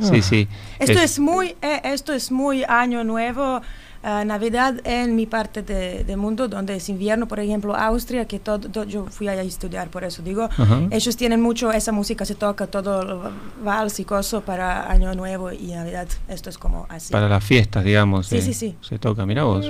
Sí, 0.00 0.22
sí. 0.22 0.48
Esto 0.78 0.92
Es- 0.92 1.12
es, 1.12 1.18
muy, 1.18 1.56
eh, 1.60 1.80
esto 1.84 2.12
es 2.12 2.30
muy 2.30 2.64
año 2.64 3.02
nuevo, 3.04 3.60
eh, 4.04 4.24
Navidad 4.24 4.74
en 4.84 5.14
mi 5.16 5.26
parte 5.26 5.62
de, 5.62 6.04
de 6.04 6.16
mundo, 6.16 6.48
donde 6.48 6.76
es 6.76 6.88
invierno, 6.88 7.26
por 7.28 7.38
ejemplo, 7.40 7.76
Austria, 7.76 8.24
que 8.26 8.38
todo, 8.38 8.58
todo- 8.68 8.84
yo 8.84 9.06
fui 9.06 9.28
allá 9.28 9.42
a 9.42 9.44
estudiar, 9.44 9.88
por 9.88 10.04
eso 10.04 10.22
digo, 10.22 10.48
ellos 10.90 11.16
tienen 11.16 11.40
mucho, 11.40 11.70
esa 11.72 11.92
música 11.92 12.24
se 12.24 12.34
toca 12.34 12.66
todo 12.66 13.02
el 13.02 13.32
vals 13.64 14.00
y 14.00 14.04
coso 14.04 14.40
para 14.42 14.90
año 14.90 15.14
nuevo 15.14 15.52
y 15.52 15.68
Navidad, 15.68 16.08
esto 16.28 16.50
es 16.50 16.58
como 16.58 16.86
así. 16.88 17.12
Para 17.12 17.28
las 17.28 17.44
fiestas, 17.44 17.84
digamos. 17.84 18.26
Sí, 18.26 18.40
se- 18.40 18.46
sí, 18.46 18.54
sí. 18.54 18.76
Se 18.80 18.98
toca, 18.98 19.24
mira 19.26 19.44
vos. 19.44 19.66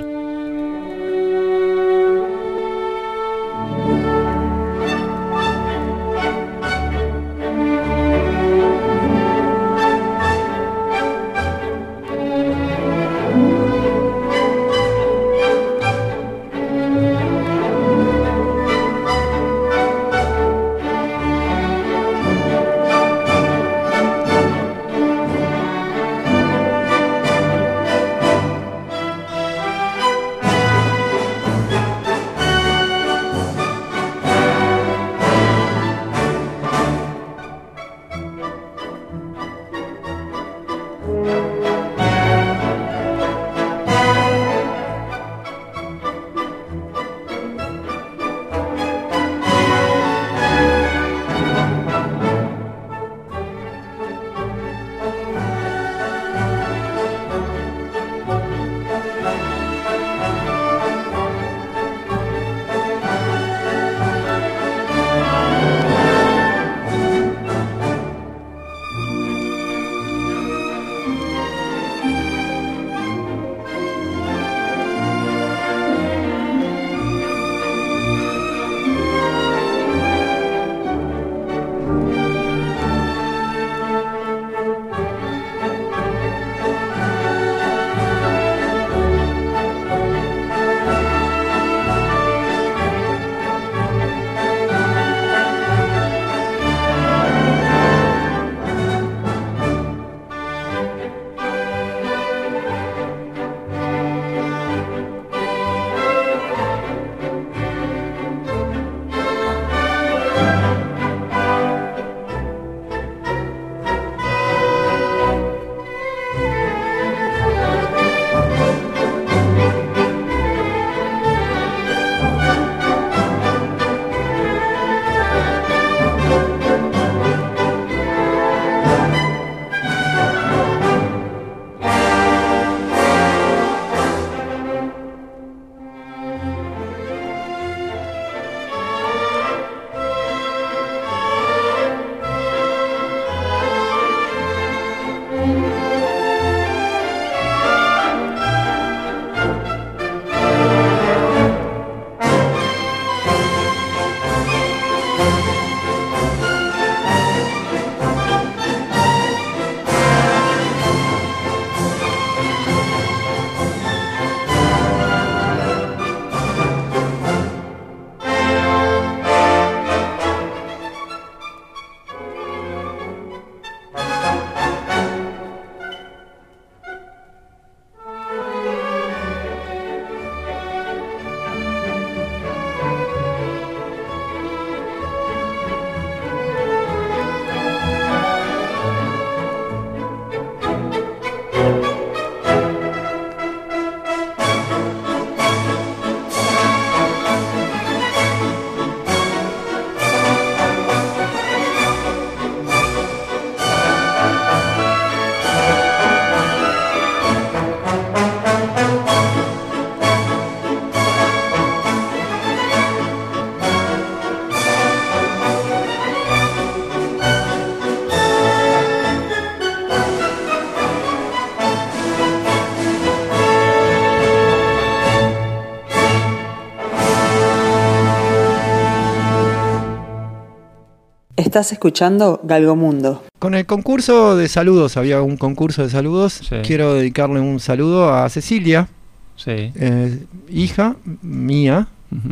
Estás 231.53 231.71
escuchando 231.71 232.41
Galgomundo. 232.45 233.23
Con 233.39 233.55
el 233.55 233.67
concurso 233.67 234.37
de 234.37 234.49
saludos, 234.49 234.97
había 234.97 235.21
un 235.21 235.37
concurso 235.37 235.83
de 235.83 235.91
saludos. 235.91 236.33
Sí. 236.49 236.57
Quiero 236.65 236.95
dedicarle 236.95 237.41
un 237.41 237.61
saludo 237.61 238.11
a 238.15 238.27
Cecilia, 238.31 238.89
Sí. 239.37 239.51
eh, 239.75 240.25
hija 240.49 240.97
mía, 241.21 241.89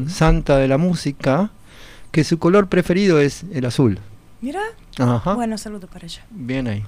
santa 0.08 0.56
de 0.56 0.68
la 0.68 0.78
música, 0.78 1.50
que 2.12 2.24
su 2.24 2.38
color 2.38 2.68
preferido 2.68 3.20
es 3.20 3.44
el 3.52 3.66
azul. 3.66 3.98
Mira, 4.40 4.62
Ajá. 4.96 5.34
bueno, 5.34 5.58
saludo 5.58 5.86
para 5.86 6.06
ella. 6.06 6.24
Bien 6.30 6.66
ahí. 6.66 6.82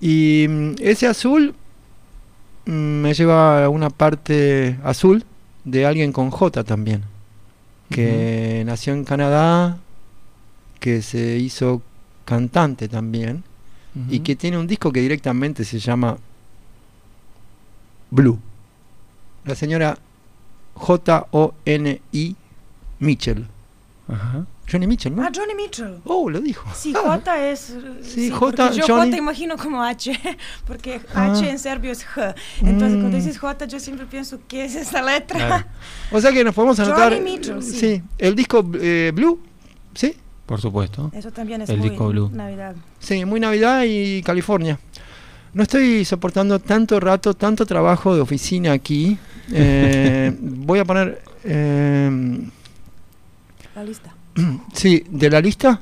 Y 0.00 0.46
mm, 0.48 0.70
ese 0.80 1.06
azul 1.06 1.54
mm, 2.64 2.72
me 2.72 3.14
lleva 3.14 3.66
a 3.66 3.68
una 3.68 3.90
parte 3.90 4.78
azul 4.82 5.22
de 5.64 5.86
alguien 5.86 6.10
con 6.10 6.30
J 6.32 6.64
también, 6.64 7.04
que 7.88 8.64
nació 8.66 8.94
en 8.94 9.04
Canadá, 9.04 9.78
que 10.86 11.02
se 11.02 11.36
hizo 11.38 11.82
cantante 12.24 12.86
también, 12.88 13.42
y 14.08 14.20
que 14.20 14.36
tiene 14.36 14.56
un 14.56 14.68
disco 14.68 14.92
que 14.92 15.00
directamente 15.00 15.64
se 15.64 15.80
llama 15.80 16.16
Blue. 18.12 18.38
La 19.44 19.56
señora 19.56 19.98
J-O-N-I 20.74 22.36
Mitchell. 23.00 23.48
Ajá. 24.06 24.46
Johnny 24.70 24.86
Mitchell, 24.86 25.16
¿no? 25.16 25.22
Ah, 25.24 25.30
Johnny 25.34 25.56
Mitchell. 25.56 25.98
Oh, 26.04 26.30
lo 26.30 26.40
dijo. 26.40 26.68
Sí, 26.72 26.92
Ah, 26.96 27.18
J 27.24 27.48
es... 27.50 27.74
Sí, 28.02 28.30
J, 28.30 28.70
Yo 28.70 28.84
Johnny. 28.86 29.10
J 29.10 29.16
imagino 29.18 29.56
como 29.56 29.82
H, 29.82 30.12
porque 30.68 31.00
Ah. 31.12 31.32
H 31.32 31.50
en 31.50 31.58
serbio 31.58 31.90
es 31.90 32.04
H. 32.16 32.34
Entonces, 32.60 32.98
cuando 33.00 33.08
Mm. 33.08 33.20
dices 33.20 33.38
J, 33.38 33.64
yo 33.66 33.80
siempre 33.80 34.06
pienso, 34.06 34.38
¿qué 34.46 34.64
es 34.66 34.76
esa 34.76 35.02
letra? 35.02 35.46
Claro. 35.48 35.64
O 36.12 36.20
sea 36.20 36.30
que 36.32 36.44
nos 36.44 36.54
podemos 36.54 36.78
anotar. 36.78 37.12
Johnny 37.12 37.24
Mitchell, 37.28 37.60
sí. 37.60 38.00
el 38.18 38.36
disco 38.36 38.64
eh, 38.80 39.10
Blue, 39.12 39.40
¿sí? 39.94 40.14
Por 40.46 40.60
supuesto. 40.60 41.10
Eso 41.12 41.30
también 41.32 41.62
es 41.62 41.68
El 41.68 41.78
muy 41.78 41.88
disco 41.90 42.08
Blue. 42.08 42.30
Navidad. 42.32 42.74
Sí, 43.00 43.24
muy 43.24 43.40
Navidad 43.40 43.82
y 43.86 44.22
California. 44.22 44.78
No 45.52 45.62
estoy 45.62 46.04
soportando 46.04 46.58
tanto 46.58 47.00
rato, 47.00 47.34
tanto 47.34 47.66
trabajo 47.66 48.14
de 48.14 48.20
oficina 48.20 48.72
aquí. 48.72 49.18
Eh, 49.52 50.36
voy 50.40 50.78
a 50.78 50.84
poner. 50.84 51.20
eh, 51.44 52.40
La 53.74 53.82
lista. 53.84 54.14
sí, 54.72 55.02
de 55.10 55.30
la 55.30 55.40
lista. 55.40 55.80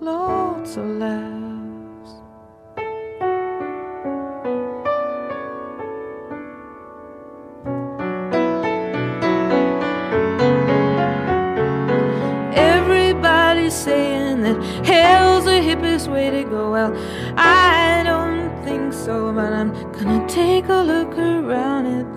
Lots 0.00 0.76
of 0.76 0.86
laughs. 0.86 2.12
Everybody's 12.54 13.74
saying 13.74 14.42
that 14.42 14.56
hell's 14.86 15.44
the 15.44 15.50
hippest 15.50 16.06
way 16.12 16.30
to 16.30 16.44
go. 16.44 16.70
Well, 16.70 16.94
I 17.36 18.02
don't 18.04 18.64
think 18.64 18.92
so, 18.92 19.32
but 19.32 19.52
I'm 19.52 19.72
gonna 19.92 20.24
take 20.28 20.68
a 20.68 20.80
look 20.82 21.18
around 21.18 21.86
at 21.86 22.07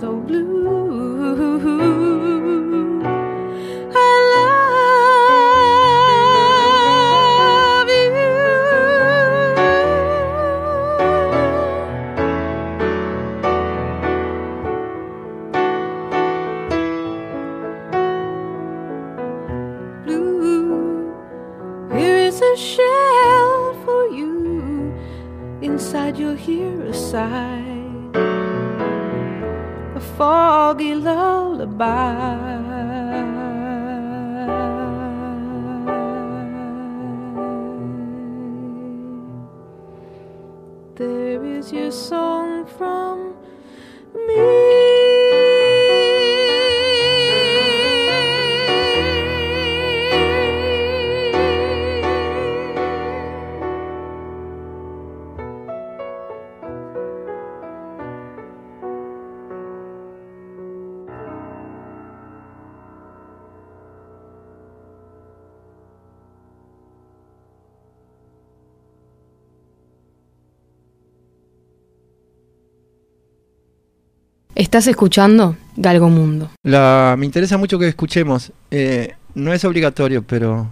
Estás 74.61 74.85
escuchando 74.85 75.57
Galgomundo. 75.75 76.51
La, 76.61 77.15
me 77.17 77.25
interesa 77.25 77.57
mucho 77.57 77.79
que 77.79 77.87
escuchemos. 77.87 78.51
eh, 78.69 79.15
no 79.33 79.53
es 79.53 79.65
obligatorio, 79.65 80.21
pero 80.21 80.67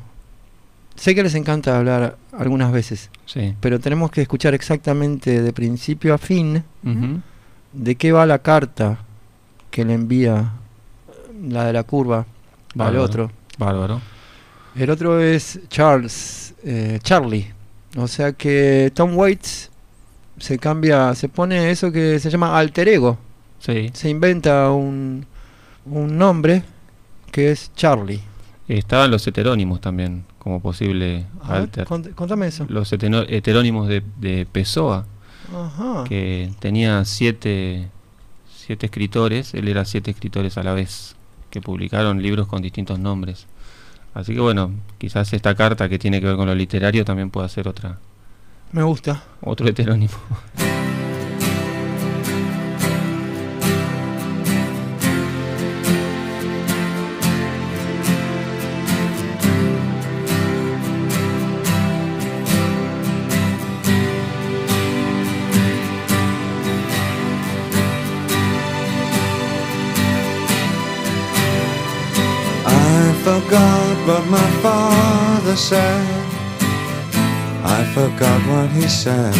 sé 0.93 1.15
que 1.15 1.23
les 1.23 1.33
encanta 1.33 1.75
hablar 1.75 2.15
algunas 2.37 2.71
veces. 2.71 3.09
Sí. 3.25 3.55
Pero 3.59 3.79
tenemos 3.79 4.11
que 4.11 4.21
escuchar 4.21 4.53
exactamente 4.53 5.41
de 5.41 5.53
principio 5.53 6.13
a 6.13 6.19
fin 6.19 6.63
de 7.73 7.95
qué 7.95 8.11
va 8.11 8.27
la 8.27 8.37
carta 8.37 8.99
que 9.71 9.83
le 9.83 9.95
envía 9.95 10.51
la 11.41 11.65
de 11.65 11.73
la 11.73 11.81
curva 11.81 12.27
al 12.77 12.97
otro. 12.97 13.31
Bárbaro. 13.57 14.01
El 14.75 14.91
otro 14.91 15.19
es 15.19 15.61
Charles, 15.67 16.53
eh, 16.63 16.99
Charlie. 17.01 17.51
O 17.97 18.07
sea 18.07 18.33
que 18.33 18.91
Tom 18.93 19.17
Waits 19.17 19.71
se 20.37 20.59
cambia, 20.59 21.15
se 21.15 21.27
pone 21.27 21.71
eso 21.71 21.91
que 21.91 22.19
se 22.19 22.29
llama 22.29 22.55
alter 22.55 22.87
ego. 22.87 23.17
Sí. 23.59 23.89
Se 23.93 24.09
inventa 24.09 24.71
un, 24.71 25.25
un 25.85 26.17
nombre 26.17 26.63
que 27.31 27.51
es 27.51 27.71
Charlie. 27.75 28.21
Estaban 28.67 29.09
los 29.11 29.25
heterónimos 29.27 29.81
también, 29.81 30.25
como 30.37 30.61
posible 30.61 31.25
A 31.43 31.53
ver, 31.53 31.61
alter. 31.63 31.87
cont- 31.87 32.13
contame 32.13 32.47
eso. 32.47 32.65
Los 32.69 32.91
heterónimos 32.93 33.87
de, 33.87 34.03
de 34.19 34.45
Pessoa 34.51 35.05
Ajá. 35.53 36.03
que 36.07 36.51
tenía 36.59 37.03
siete, 37.05 37.87
siete 38.55 38.85
escritores, 38.85 39.53
él 39.55 39.67
era 39.67 39.85
siete 39.85 40.11
escritores 40.11 40.57
a 40.57 40.63
la 40.63 40.73
vez, 40.73 41.15
que 41.49 41.61
publicaron 41.61 42.21
libros 42.21 42.47
con 42.47 42.61
distintos 42.61 42.99
nombres. 42.99 43.47
Así 44.13 44.33
que 44.35 44.39
bueno, 44.39 44.71
quizás 44.99 45.33
esta 45.33 45.55
carta 45.55 45.89
que 45.89 45.97
tiene 45.99 46.19
que 46.19 46.27
ver 46.27 46.35
con 46.35 46.45
lo 46.47 46.53
literario 46.55 47.03
también 47.05 47.29
pueda 47.31 47.49
ser 47.49 47.67
otra, 47.67 47.97
Me 48.71 48.83
gusta. 48.83 49.23
otro 49.41 49.67
heterónimo. 49.67 50.13
said. 75.59 76.07
I 77.77 77.79
forgot 77.93 78.39
what 78.51 78.69
he 78.77 78.87
said. 78.87 79.35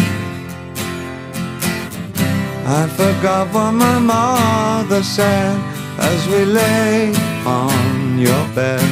I 2.80 2.82
forgot 3.00 3.44
what 3.54 3.72
my 3.72 3.98
mother 3.98 5.02
said 5.02 5.56
as 5.98 6.20
we 6.28 6.44
lay 6.44 7.12
on 7.46 8.18
your 8.18 8.44
bed. 8.54 8.90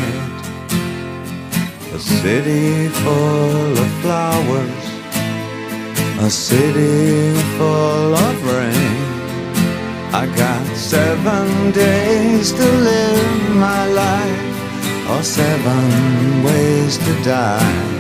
A 1.99 1.99
city 1.99 2.89
full 3.03 3.73
of 3.85 3.91
flowers, 4.03 4.85
a 6.27 6.31
city 6.31 7.35
full 7.57 8.13
of 8.27 8.37
rain. 8.55 8.99
I 10.23 10.25
got 10.45 10.65
seven 10.77 11.73
days 11.73 12.53
to 12.53 12.67
live 12.91 13.57
my 13.57 13.83
life, 14.05 14.58
or 15.11 15.23
seven 15.23 16.45
ways 16.45 16.99
to 16.99 17.13
die. 17.23 17.99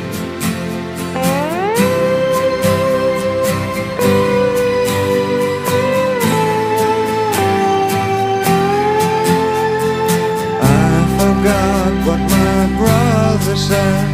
I 10.61 10.92
forgot 11.18 11.90
what 12.06 12.20
my 12.36 12.61
brother 12.76 13.56
said. 13.56 14.09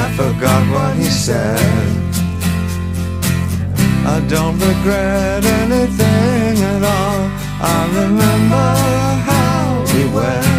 I 0.00 0.04
forgot 0.16 0.62
what 0.74 0.96
he 0.96 1.04
said. 1.04 1.98
I 4.06 4.20
don't 4.28 4.58
regret 4.58 5.44
anything 5.44 6.54
at 6.74 6.82
all. 6.82 7.20
I 7.60 7.78
remember 8.00 8.68
how 9.30 9.84
we 9.94 10.04
on 10.14 10.57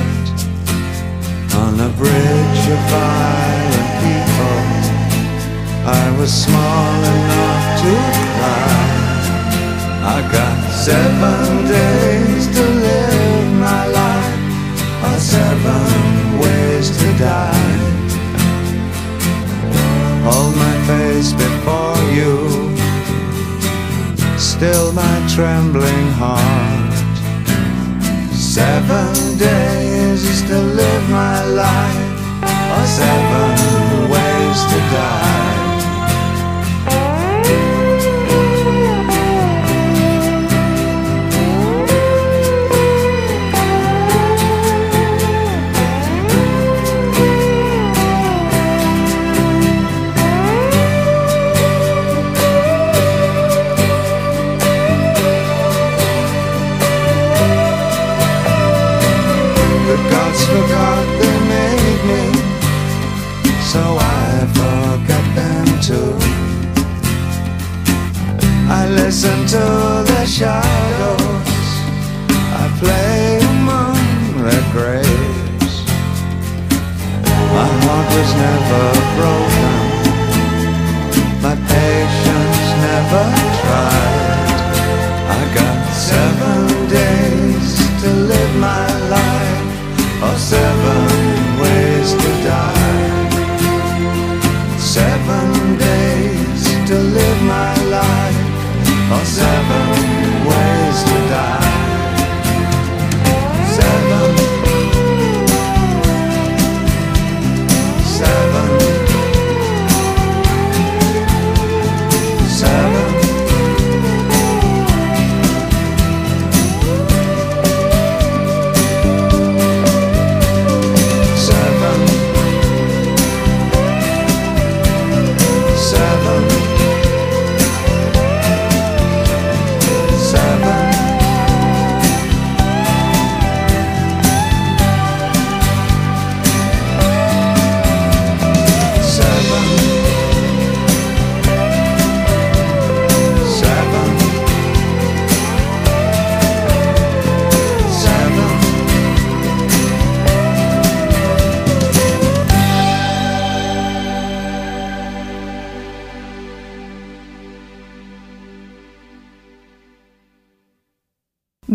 a 1.89 1.91
bridge 1.97 2.63
of 2.75 2.81
violent 2.93 3.91
people. 4.03 4.61
I 6.01 6.05
was 6.19 6.31
small 6.45 6.95
enough 7.17 7.65
to 7.81 7.93
cry. 8.35 8.79
I 10.15 10.17
got 10.37 10.57
seven 10.87 11.41
days 11.77 12.43
to 12.55 12.63
live 12.85 13.47
my 13.67 13.83
life, 14.01 14.37
or 15.07 15.17
seven 15.35 15.85
ways 16.43 16.87
to 16.99 17.09
die. 17.17 17.69
Hold 20.27 20.53
my 20.65 20.75
face 20.89 21.31
before 21.45 22.01
you 22.17 22.33
still 24.37 24.91
my 24.93 25.17
trembling 25.35 26.07
heart. 26.21 26.93
Seven 28.33 29.37
days 29.37 29.88
is 29.99 30.41
to 30.43 30.57
live 30.57 31.09
my 31.09 31.43
life, 31.43 31.99
or 32.73 32.85
seven 32.85 34.28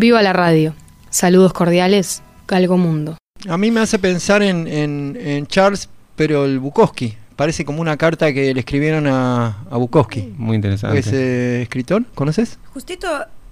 Viva 0.05 0.21
la 0.21 0.33
radio. 0.33 0.75
Saludos 1.09 1.51
cordiales, 1.51 2.21
Galgo 2.47 2.77
Mundo. 2.77 3.17
A 3.49 3.57
mí 3.57 3.71
me 3.71 3.79
hace 3.79 3.97
pensar 3.97 4.43
en, 4.43 4.67
en- 4.67 5.17
en 5.19 5.47
Charles, 5.47 5.89
pero 6.15 6.45
el 6.45 6.59
Bukowski. 6.59 7.17
Parece 7.35 7.65
como 7.65 7.81
una 7.81 7.97
carta 7.97 8.31
que 8.31 8.53
le 8.53 8.59
escribieron 8.59 9.07
a, 9.07 9.63
a 9.67 9.77
Bukowski. 9.77 10.31
Muy 10.37 10.57
interesante. 10.57 10.99
Ese 10.99 11.63
escritor, 11.63 12.05
¿conoces? 12.13 12.59
Justito 12.71 13.07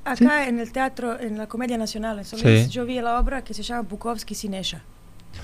acá 0.06 0.48
en 0.48 0.60
el 0.60 0.72
teatro, 0.72 1.20
en 1.20 1.40
la 1.40 1.48
Comedia 1.48 1.76
Nacional, 1.80 2.20
en 2.20 2.26
Solís, 2.26 2.66
Sí. 2.66 2.70
yo 2.70 2.86
vi 2.86 3.02
la 3.02 3.20
obra 3.20 3.44
que 3.44 3.56
se 3.56 3.64
llama 3.64 3.82
Bukowski 3.90 4.36
sin 4.36 4.54
ella. 4.54 4.84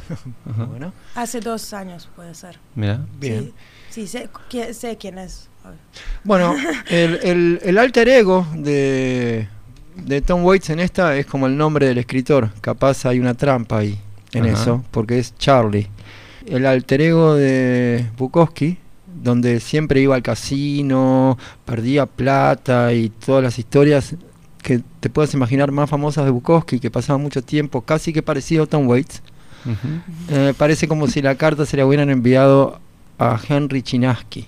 Bueno, 0.70 0.94
Hace 1.16 1.40
dos 1.40 1.74
años, 1.74 2.08
puede 2.16 2.36
ser. 2.36 2.60
Mira, 2.76 3.00
bien. 3.20 3.52
Sí, 3.90 4.06
sí 4.06 4.08
sé, 4.08 4.30
qui- 4.52 4.74
sé 4.74 4.96
quién 4.98 5.18
es. 5.18 5.50
Bueno, 6.24 6.56
el, 6.88 7.20
el- 7.24 7.60
el 7.64 7.78
alter 7.80 8.08
ego 8.10 8.46
de, 8.54 9.50
de 10.06 10.22
Tom 10.22 10.44
Waits 10.44 10.70
en 10.70 10.80
esta 10.80 11.16
es 11.16 11.26
como 11.26 11.48
el 11.48 11.58
nombre 11.58 11.88
del 11.88 11.98
escritor. 11.98 12.50
Capaz 12.62 13.06
hay 13.06 13.20
una 13.20 13.34
trampa 13.34 13.80
ahí 13.80 14.00
en 14.34 14.46
Ajá. 14.46 14.54
eso, 14.54 14.84
porque 14.92 15.20
es 15.20 15.36
Charlie. 15.38 15.88
El 16.46 16.66
alter 16.66 17.02
ego 17.02 17.36
de 17.36 18.06
Bukowski 18.18 18.78
donde 19.24 19.60
siempre 19.60 20.02
iba 20.02 20.16
al 20.16 20.22
casino, 20.22 21.38
perdía 21.66 22.06
plata 22.06 22.94
y 22.94 23.10
todas 23.10 23.44
las 23.44 23.60
historias 23.60 24.16
que 24.62 24.82
te 25.00 25.10
puedas 25.10 25.34
imaginar 25.34 25.72
más 25.72 25.90
famosas 25.90 26.26
de 26.26 26.32
Bukowski, 26.32 26.80
que 26.80 26.92
pasaba 26.92 27.18
mucho 27.18 27.42
tiempo, 27.42 27.82
casi 27.82 28.14
que 28.14 28.22
parecido 28.22 28.64
a 28.64 28.68
Tom 28.68 28.88
Waits. 28.88 29.22
Eh, 30.30 30.54
parece 30.58 30.88
como 30.88 31.08
si 31.08 31.22
la 31.22 31.36
carta 31.36 31.66
se 31.66 31.78
la 31.78 31.86
hubieran 31.86 32.10
enviado 32.10 32.80
a 33.18 33.40
Henry 33.48 33.82
Chinaski, 33.82 34.48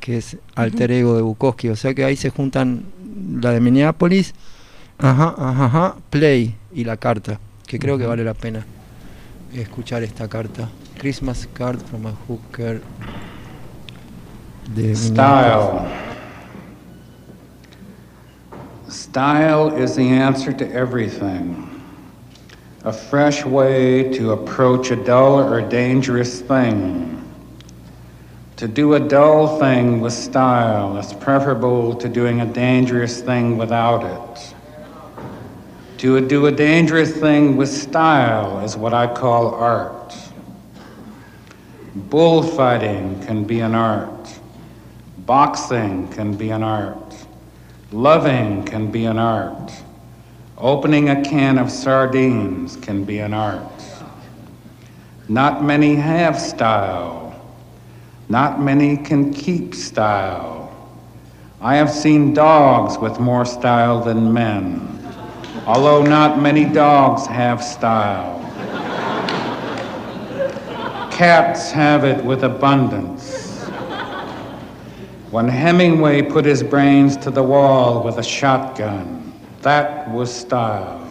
que 0.00 0.18
es 0.18 0.36
alter 0.54 0.92
ego 0.92 1.16
de 1.16 1.22
Bukowski. 1.22 1.68
O 1.68 1.76
sea 1.76 1.94
que 1.94 2.04
ahí 2.04 2.16
se 2.16 2.30
juntan 2.30 2.84
la 3.40 3.52
de 3.52 3.60
Minneapolis, 3.60 4.34
ajá, 4.98 5.34
ajá, 5.38 5.64
ajá, 5.64 5.96
Play 6.10 6.54
y 6.72 6.84
la 6.84 6.96
carta, 6.96 7.38
que 7.66 7.78
creo 7.78 7.98
que 7.98 8.06
vale 8.06 8.24
la 8.24 8.34
pena 8.34 8.64
escuchar 9.52 10.02
esta 10.02 10.28
carta. 10.28 10.68
Christmas 10.98 11.46
Card 11.52 11.80
from 11.82 12.06
a 12.06 12.12
Hooker 12.26 12.80
de 14.74 14.94
Style. 14.94 15.86
Style 18.88 19.68
is 19.76 19.94
the 19.94 20.08
answer 20.08 20.52
to 20.52 20.64
everything. 20.72 21.82
A 22.84 22.92
fresh 22.92 23.44
way 23.44 24.10
to 24.16 24.32
approach 24.32 24.90
a 24.90 24.96
dull 24.96 25.40
or 25.40 25.60
dangerous 25.60 26.40
thing. 26.40 27.12
To 28.56 28.66
do 28.66 28.94
a 28.94 29.00
dull 29.00 29.58
thing 29.58 30.00
with 30.00 30.12
style 30.12 30.96
is 30.96 31.12
preferable 31.12 31.94
to 31.96 32.08
doing 32.08 32.40
a 32.40 32.46
dangerous 32.46 33.20
thing 33.20 33.58
without 33.58 34.04
it. 34.04 34.55
To 35.98 36.20
do 36.20 36.44
a 36.44 36.52
dangerous 36.52 37.16
thing 37.16 37.56
with 37.56 37.70
style 37.70 38.60
is 38.60 38.76
what 38.76 38.92
I 38.92 39.06
call 39.06 39.54
art. 39.54 40.14
Bullfighting 41.94 43.24
can 43.24 43.44
be 43.44 43.60
an 43.60 43.74
art. 43.74 44.38
Boxing 45.24 46.08
can 46.08 46.36
be 46.36 46.50
an 46.50 46.62
art. 46.62 47.16
Loving 47.92 48.62
can 48.64 48.90
be 48.90 49.06
an 49.06 49.18
art. 49.18 49.72
Opening 50.58 51.08
a 51.08 51.24
can 51.24 51.58
of 51.58 51.70
sardines 51.70 52.76
can 52.76 53.04
be 53.04 53.20
an 53.20 53.32
art. 53.32 53.82
Not 55.28 55.64
many 55.64 55.94
have 55.94 56.38
style. 56.38 57.34
Not 58.28 58.60
many 58.60 58.98
can 58.98 59.32
keep 59.32 59.74
style. 59.74 60.56
I 61.60 61.76
have 61.76 61.90
seen 61.90 62.34
dogs 62.34 62.98
with 62.98 63.18
more 63.18 63.46
style 63.46 64.04
than 64.04 64.32
men, 64.32 64.95
although 65.66 66.02
not 66.02 66.40
many 66.40 66.64
dogs 66.64 67.26
have 67.26 67.62
style. 67.62 68.40
Cats 71.10 71.72
have 71.72 72.04
it 72.04 72.24
with 72.24 72.44
abundance. 72.44 73.64
When 75.30 75.48
Hemingway 75.48 76.22
put 76.22 76.44
his 76.44 76.62
brains 76.62 77.16
to 77.18 77.30
the 77.30 77.42
wall 77.42 78.02
with 78.02 78.18
a 78.18 78.22
shotgun, 78.22 79.32
that 79.62 80.08
was 80.10 80.32
style. 80.32 81.02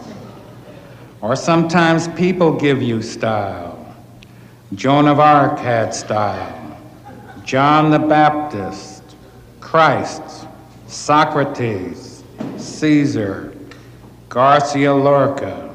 Or 1.20 1.36
sometimes 1.36 2.08
people 2.08 2.52
give 2.52 2.80
you 2.80 3.02
style. 3.02 3.94
Joan 4.74 5.06
of 5.06 5.20
Arc 5.20 5.58
had 5.58 5.94
style. 5.94 6.78
John 7.44 7.90
the 7.90 7.98
Baptist, 7.98 9.02
Christ, 9.60 10.46
Socrates, 10.86 12.24
Caesar, 12.56 13.55
Garcia 14.36 14.92
Lorca. 14.92 15.74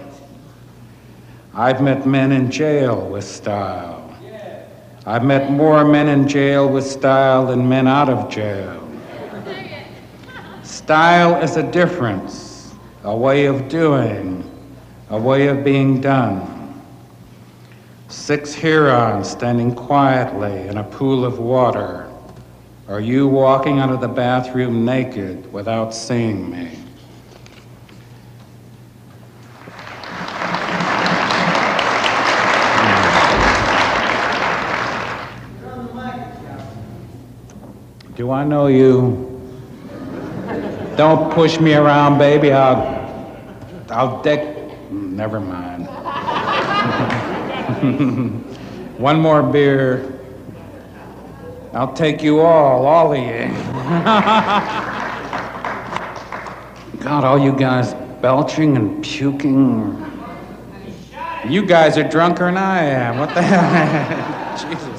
I've 1.55 1.81
met 1.81 2.05
men 2.05 2.31
in 2.31 2.51
jail 2.51 3.09
with 3.09 3.23
style. 3.23 4.15
I've 5.03 5.25
met 5.25 5.49
more 5.49 5.83
men 5.83 6.07
in 6.07 6.27
jail 6.27 6.69
with 6.69 6.85
style 6.85 7.47
than 7.47 7.67
men 7.67 7.87
out 7.87 8.07
of 8.07 8.29
jail. 8.29 8.87
Style 10.61 11.41
is 11.41 11.57
a 11.57 11.63
difference, 11.71 12.75
a 13.01 13.17
way 13.17 13.47
of 13.47 13.67
doing, 13.67 14.47
a 15.09 15.17
way 15.19 15.47
of 15.47 15.63
being 15.63 15.99
done. 15.99 16.83
Six 18.09 18.53
Hurons 18.53 19.27
standing 19.27 19.73
quietly 19.73 20.67
in 20.67 20.77
a 20.77 20.83
pool 20.83 21.25
of 21.25 21.39
water. 21.39 22.07
Are 22.87 23.01
you 23.01 23.27
walking 23.27 23.79
out 23.79 23.89
of 23.89 24.01
the 24.01 24.07
bathroom 24.07 24.85
naked 24.85 25.51
without 25.51 25.95
seeing 25.95 26.51
me? 26.51 26.80
Do 38.21 38.29
I 38.29 38.43
know 38.43 38.67
you? 38.67 39.41
Don't 40.95 41.33
push 41.33 41.59
me 41.59 41.73
around, 41.73 42.19
baby. 42.19 42.51
I'll, 42.51 42.85
I'll 43.89 44.21
deck. 44.21 44.91
Never 44.91 45.39
mind. 45.39 45.87
One 48.99 49.19
more 49.19 49.41
beer. 49.41 50.19
I'll 51.73 51.93
take 51.93 52.21
you 52.21 52.41
all, 52.41 52.85
all 52.85 53.11
of 53.11 53.17
you. 53.17 53.25
God, 57.01 57.23
all 57.23 57.39
you 57.39 57.53
guys 57.53 57.95
belching 58.21 58.77
and 58.77 59.03
puking. 59.03 59.97
You 61.47 61.65
guys 61.65 61.97
are 61.97 62.07
drunker 62.07 62.45
than 62.45 62.57
I 62.57 62.83
am. 62.83 63.17
What 63.17 63.33
the 63.33 63.41
hell? 64.61 64.69
Jesus. 64.69 64.90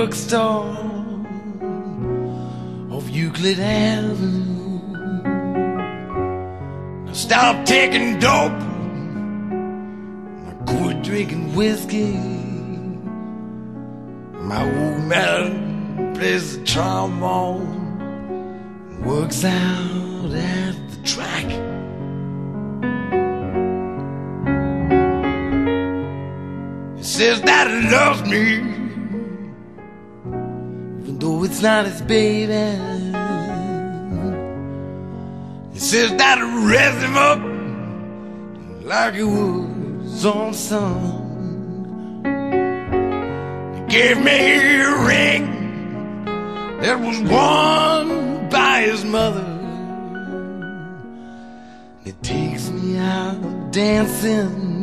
Bookstore 0.00 0.64
off 2.90 3.10
Euclid 3.10 3.60
Avenue. 3.60 4.80
Now 7.04 7.12
stop 7.12 7.66
taking 7.66 8.18
dope. 8.18 8.62
I 10.48 10.52
quit 10.64 11.02
drinking 11.02 11.54
whiskey. 11.54 12.14
My 14.50 14.62
old 14.62 15.02
man 15.04 16.14
plays 16.14 16.56
the 16.56 16.64
trombone. 16.64 17.68
Works 19.04 19.44
out 19.44 20.30
at 20.32 20.76
the 20.92 20.98
track. 21.04 21.44
Says 27.02 27.42
that 27.42 27.66
he 27.68 27.90
loves 27.90 28.22
me, 28.22 28.69
it's 31.50 31.62
not 31.62 31.84
his 31.84 32.00
baby. 32.02 32.52
He 35.72 35.80
says 35.80 36.14
that 36.16 36.38
raised 36.70 37.02
him 37.02 37.16
up 37.16 37.40
like 38.84 39.14
he 39.14 39.24
was 39.24 40.24
on 40.24 40.54
son. 40.54 41.18
He 43.74 43.80
gave 43.96 44.18
me 44.22 44.80
a 44.80 44.96
ring 45.04 45.44
that 46.82 47.00
was 47.00 47.18
worn 47.20 48.48
by 48.48 48.82
his 48.82 49.04
mother. 49.04 49.48
He 52.04 52.12
takes 52.22 52.70
me 52.70 52.96
out 52.96 53.72
dancing 53.72 54.78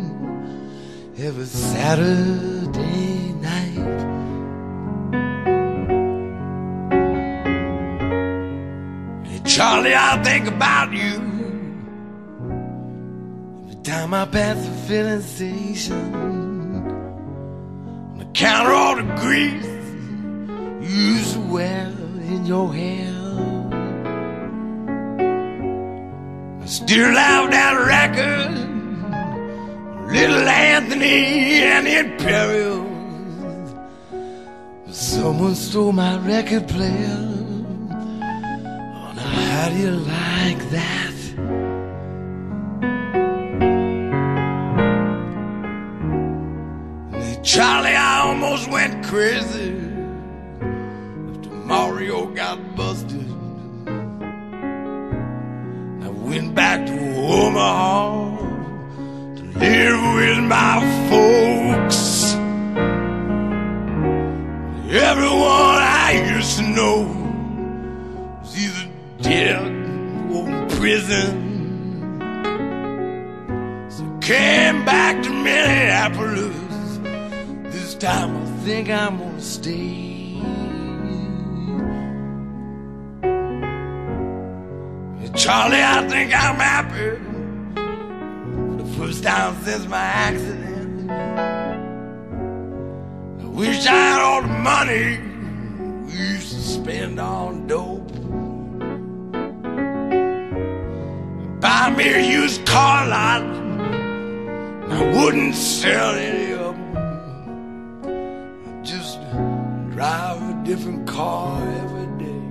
every 1.18 1.46
Saturday 1.46 3.37
Charlie, 9.58 9.96
I 9.96 10.22
think 10.22 10.48
about 10.48 10.94
you. 10.94 11.16
Every 13.64 13.82
time 13.82 14.14
I 14.14 14.26
pass 14.26 14.56
the 14.64 14.72
filling 14.88 15.22
station, 15.22 16.14
on 18.12 18.20
the 18.20 18.26
counter 18.36 18.72
all 18.72 18.98
the 18.98 19.16
grease 19.16 19.66
you 20.88 21.42
wear 21.52 21.88
in 21.88 22.46
your 22.46 22.72
hair. 22.72 23.16
I 26.62 26.66
still 26.68 27.12
love 27.12 27.50
that 27.50 27.74
record, 27.96 28.52
Little 30.14 30.48
Anthony 30.48 31.64
and 31.64 31.88
the 31.88 31.98
Imperials. 31.98 33.74
But 34.86 34.94
someone 34.94 35.56
stole 35.56 35.94
my 35.94 36.20
record 36.20 36.68
player. 36.68 37.37
How 39.58 39.70
do 39.70 39.76
you 39.76 39.90
like 39.90 40.62
that? 40.70 41.18
Charlie, 47.44 47.96
I 47.96 48.20
almost 48.28 48.70
went 48.70 49.04
crazy 49.08 49.74
after 51.32 51.50
Mario 51.66 52.28
got 52.28 52.76
busted. 52.76 53.28
I 56.06 56.10
went 56.10 56.54
back 56.54 56.86
to 56.86 56.98
Omaha 57.16 58.38
to 59.38 59.44
live 59.58 60.02
with 60.18 60.40
my 60.56 60.76
folks. 61.10 62.36
Everyone 64.94 65.82
I 66.06 66.32
used 66.36 66.58
to 66.58 66.64
know 66.64 67.17
dead 69.30 69.66
in 69.66 70.68
prison. 70.78 71.36
So 73.90 74.04
came 74.22 74.86
back 74.86 75.22
to 75.24 75.30
Minneapolis. 75.30 76.56
This 77.74 77.96
time 77.96 78.38
I 78.38 78.46
think 78.66 78.90
I'm 78.90 79.18
gonna 79.18 79.42
stay. 79.42 80.18
Charlie, 85.36 85.84
I 85.84 86.08
think 86.08 86.34
I'm 86.34 86.56
happy 86.56 87.10
for 87.76 88.84
the 88.84 88.90
first 88.98 89.24
time 89.24 89.56
since 89.64 89.86
my 89.88 89.98
accident. 89.98 91.12
I 93.42 93.46
wish 93.46 93.86
I 93.86 93.92
had 93.92 94.20
all 94.20 94.42
the 94.42 94.48
money 94.48 95.20
we 96.06 96.14
used 96.14 96.54
to 96.54 96.60
spend 96.60 97.20
on 97.20 97.68
dope. 97.68 98.17
Me 101.96 102.14
a 102.14 102.22
used 102.22 102.64
car 102.68 103.08
lot, 103.08 103.42
I 104.92 105.02
wouldn't 105.16 105.56
sell 105.56 106.14
any 106.14 106.52
of 106.54 106.76
them. 106.76 108.04
I'd 108.68 108.86
just 108.86 109.20
drive 109.90 110.42
a 110.48 110.62
different 110.64 111.08
car 111.08 111.60
every 111.80 112.08
day, 112.24 112.44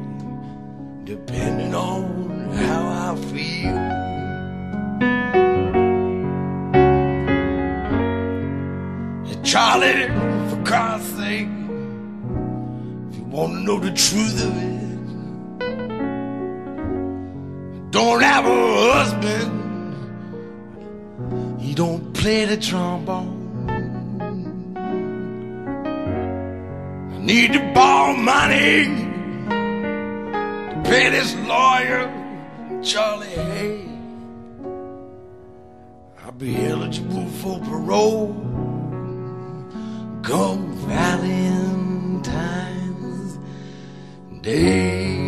depending 1.04 1.74
on 1.74 2.50
how 2.54 3.12
I 3.12 3.16
feel. 3.30 3.76
Hey, 9.26 9.38
Charlie, 9.44 10.08
for 10.50 10.60
God's 10.64 11.04
sake, 11.04 11.48
if 13.10 13.16
you 13.18 13.24
want 13.30 13.52
to 13.52 13.60
know 13.60 13.78
the 13.78 13.92
truth 13.92 14.42
of 14.44 14.56
it, 14.56 14.85
don't 17.96 18.20
have 18.20 18.44
a 18.44 18.92
husband. 18.92 19.52
He 21.58 21.72
don't 21.74 22.12
play 22.12 22.44
the 22.44 22.58
trombone. 22.58 23.32
I 27.14 27.18
need 27.30 27.54
to 27.54 27.72
borrow 27.72 28.14
money 28.14 28.84
to 30.72 30.82
pay 30.84 31.08
this 31.08 31.34
lawyer, 31.52 32.02
Charlie 32.82 33.28
Hay. 33.28 33.88
I'll 36.22 36.32
be 36.32 36.66
eligible 36.66 37.28
for 37.40 37.58
parole 37.60 38.34
come 40.22 40.74
Valentine's 40.86 42.28
Day. 44.42 45.25